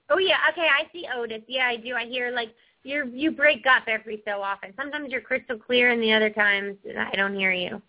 [0.10, 0.68] Oh yeah, okay.
[0.68, 1.42] I see Otis.
[1.48, 1.96] Yeah, I do.
[1.96, 2.54] I hear like
[2.84, 4.74] you you break up every so often.
[4.76, 7.82] Sometimes you're crystal clear, and the other times I don't hear you.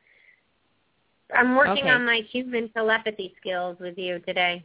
[1.35, 1.91] I'm working Okay.
[1.91, 4.63] on my human telepathy skills with you today.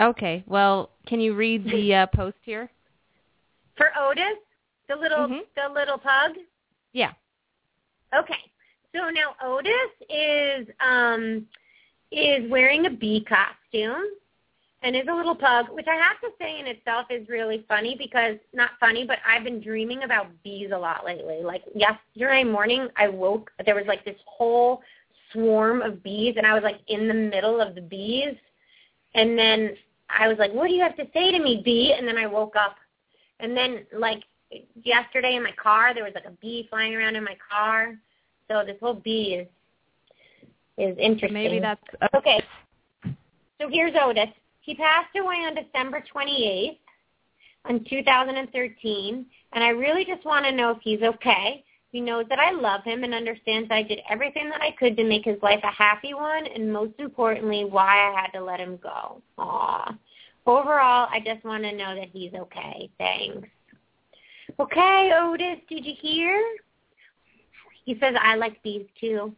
[0.00, 0.44] Okay.
[0.46, 2.70] Well, can you read the uh, post here?
[3.76, 4.38] For Otis,
[4.88, 5.42] the little Mhm.
[5.56, 6.36] the little pug.
[6.92, 7.12] Yeah.
[8.14, 8.50] Okay.
[8.94, 11.46] So now Otis is um
[12.12, 14.04] is wearing a bee costume
[14.82, 17.94] and is a little pug, which I have to say in itself is really funny
[17.96, 21.40] because not funny, but I've been dreaming about bees a lot lately.
[21.42, 24.82] Like yesterday morning I woke there was like this whole
[25.32, 28.34] swarm of bees and I was like in the middle of the bees
[29.14, 29.70] and then
[30.08, 31.94] I was like, What do you have to say to me, bee?
[31.96, 32.76] And then I woke up
[33.40, 34.22] and then like
[34.82, 37.94] yesterday in my car there was like a bee flying around in my car.
[38.48, 39.48] So this whole bee is
[40.78, 41.34] is interesting.
[41.34, 41.82] Maybe that's
[42.14, 42.42] okay.
[43.60, 44.28] So here's Otis.
[44.60, 46.78] He passed away on December 28th,
[47.68, 51.64] in 2013, and I really just want to know if he's okay.
[51.90, 55.04] He knows that I love him and understands I did everything that I could to
[55.04, 58.78] make his life a happy one, and most importantly, why I had to let him
[58.82, 59.20] go.
[59.38, 59.96] Aw.
[60.46, 62.90] Overall, I just want to know that he's okay.
[62.98, 63.48] Thanks.
[64.58, 66.42] Okay, Otis, did you hear?
[67.84, 69.34] He says I like bees too.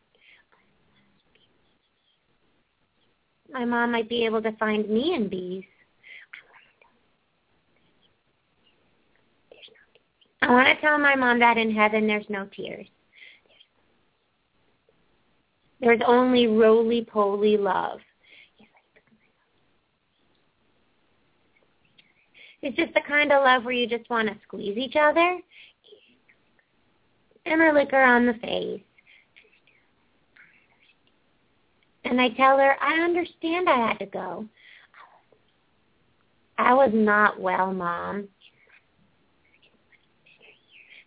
[3.54, 5.62] My mom might be able to find me in bees.
[10.42, 12.88] I want to tell my mom that in heaven there's no tears.
[15.80, 18.00] There's only roly-poly love.
[22.60, 25.38] It's just the kind of love where you just want to squeeze each other.
[27.46, 28.80] And lick her on the face.
[32.04, 34.46] And I tell her, I understand I had to go.
[36.58, 38.28] I was not well, Mom.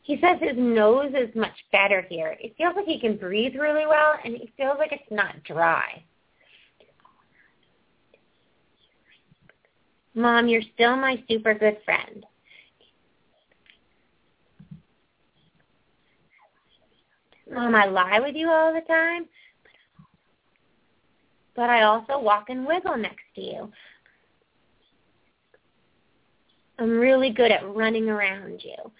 [0.03, 2.37] He says his nose is much better here.
[2.39, 6.03] It feels like he can breathe really well, and it feels like it's not dry.
[10.15, 12.25] Mom, you're still my super good friend.
[17.53, 19.25] Mom, I lie with you all the time,
[21.57, 23.71] but I also walk and wiggle next to you.
[26.79, 28.91] I'm really good at running around you.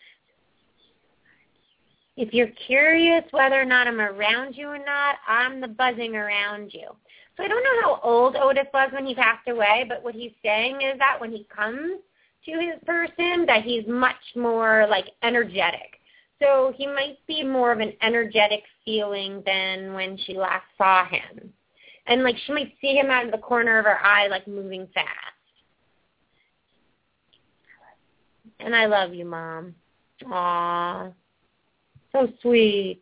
[2.18, 6.74] If you're curious whether or not I'm around you or not, I'm the buzzing around
[6.74, 6.90] you.
[7.38, 10.32] So I don't know how old Otis was when he passed away, but what he's
[10.44, 12.00] saying is that when he comes
[12.46, 16.00] to his person, that he's much more like energetic.
[16.42, 21.54] So he might be more of an energetic feeling than when she last saw him.
[22.08, 24.88] And like she might see him out of the corner of her eye like moving
[24.94, 25.10] fast.
[28.60, 29.76] And I love you, Mom.
[30.24, 31.14] Aww.
[32.12, 33.02] So sweet.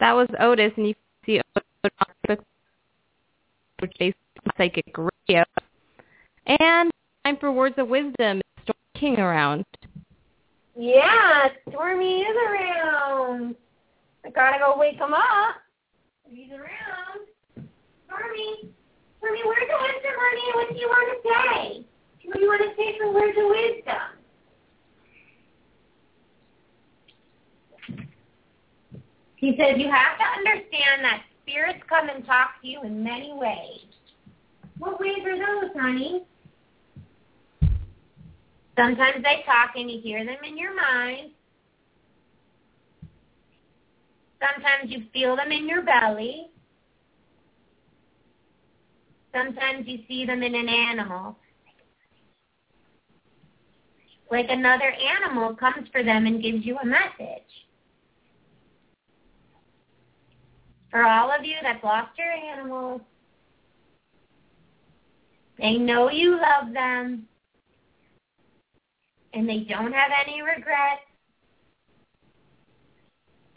[0.00, 0.94] That was Otis, and you
[1.24, 2.44] see Otis
[3.80, 4.14] which is
[4.56, 5.44] psychic radio.
[6.46, 6.90] And
[7.24, 8.40] time for words of wisdom.
[8.62, 9.64] Storm King around.
[10.76, 13.56] Yeah, Stormy is around.
[14.24, 15.56] I gotta go wake him up.
[16.32, 17.26] He's around.
[18.06, 18.70] Stormy.
[19.18, 20.46] Stormy, where's the wisdom, honey?
[20.54, 21.84] What do you want to say?
[22.24, 24.20] What do you want to say for words of wisdom?
[29.34, 33.32] He says you have to understand that spirits come and talk to you in many
[33.32, 33.90] ways.
[34.78, 36.22] What ways are those, honey?
[38.78, 41.32] Sometimes they talk and you hear them in your mind.
[44.40, 46.48] Sometimes you feel them in your belly.
[49.34, 51.36] Sometimes you see them in an animal.
[54.30, 57.42] Like another animal comes for them and gives you a message.
[60.90, 63.00] For all of you that's lost your animals,
[65.58, 67.26] they know you love them
[69.34, 71.02] and they don't have any regrets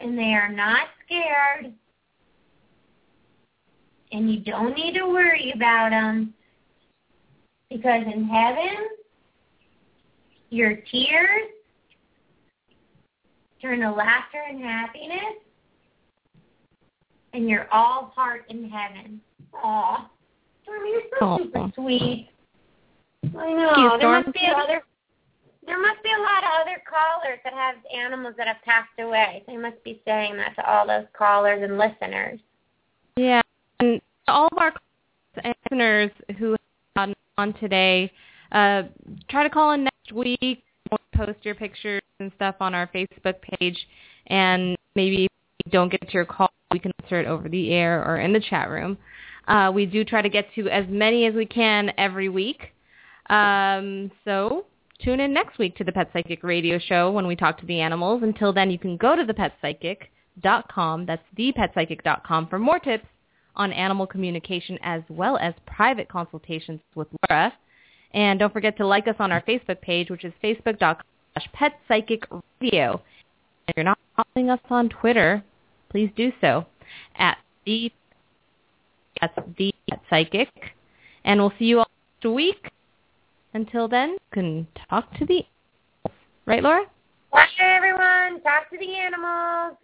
[0.04, 1.72] and they are not scared
[4.12, 6.34] and you don't need to worry about them
[7.70, 8.88] because in heaven
[10.50, 11.48] your tears
[13.60, 15.40] turn to laughter and happiness
[17.32, 19.20] and you're all heart in heaven.
[19.54, 20.08] Aw.
[20.62, 21.38] Stormy, you're so Aw.
[21.38, 22.28] super sweet.
[23.24, 23.72] I know.
[23.76, 24.84] you, there must be other
[25.66, 29.42] there must be a lot of other callers that have animals that have passed away.
[29.46, 32.40] They must be saying that to all those callers and listeners.
[33.16, 33.40] Yeah,
[33.80, 34.72] and all of our
[35.42, 36.56] and listeners who
[36.96, 38.12] have on today,
[38.52, 38.84] uh,
[39.28, 40.62] try to call in next week.
[40.90, 43.78] We'll post your pictures and stuff on our Facebook page,
[44.28, 45.30] and maybe if
[45.66, 48.32] you don't get to your call, we can answer it over the air or in
[48.32, 48.96] the chat room.
[49.48, 52.72] Uh, we do try to get to as many as we can every week.
[53.30, 54.66] Um, so
[55.04, 57.80] tune in next week to the Pet Psychic Radio Show when we talk to the
[57.80, 58.22] animals.
[58.22, 61.06] Until then, you can go to thepetpsychic.com.
[61.06, 63.06] That's thepetpsychic.com for more tips
[63.54, 67.52] on animal communication as well as private consultations with Laura.
[68.14, 71.02] And don't forget to like us on our Facebook page, which is facebook.com
[71.34, 73.00] slash petpsychicradio.
[73.68, 75.42] If you're not following us on Twitter,
[75.90, 76.66] please do so
[77.16, 77.36] at
[77.66, 77.92] the
[79.20, 80.48] that's the Pet psychic.
[81.24, 81.88] And we'll see you all
[82.22, 82.70] next week.
[83.54, 85.46] Until then, you can talk to the
[86.44, 86.86] right, Laura?
[87.30, 88.42] Bye, everyone.
[88.42, 89.76] Talk to the animals.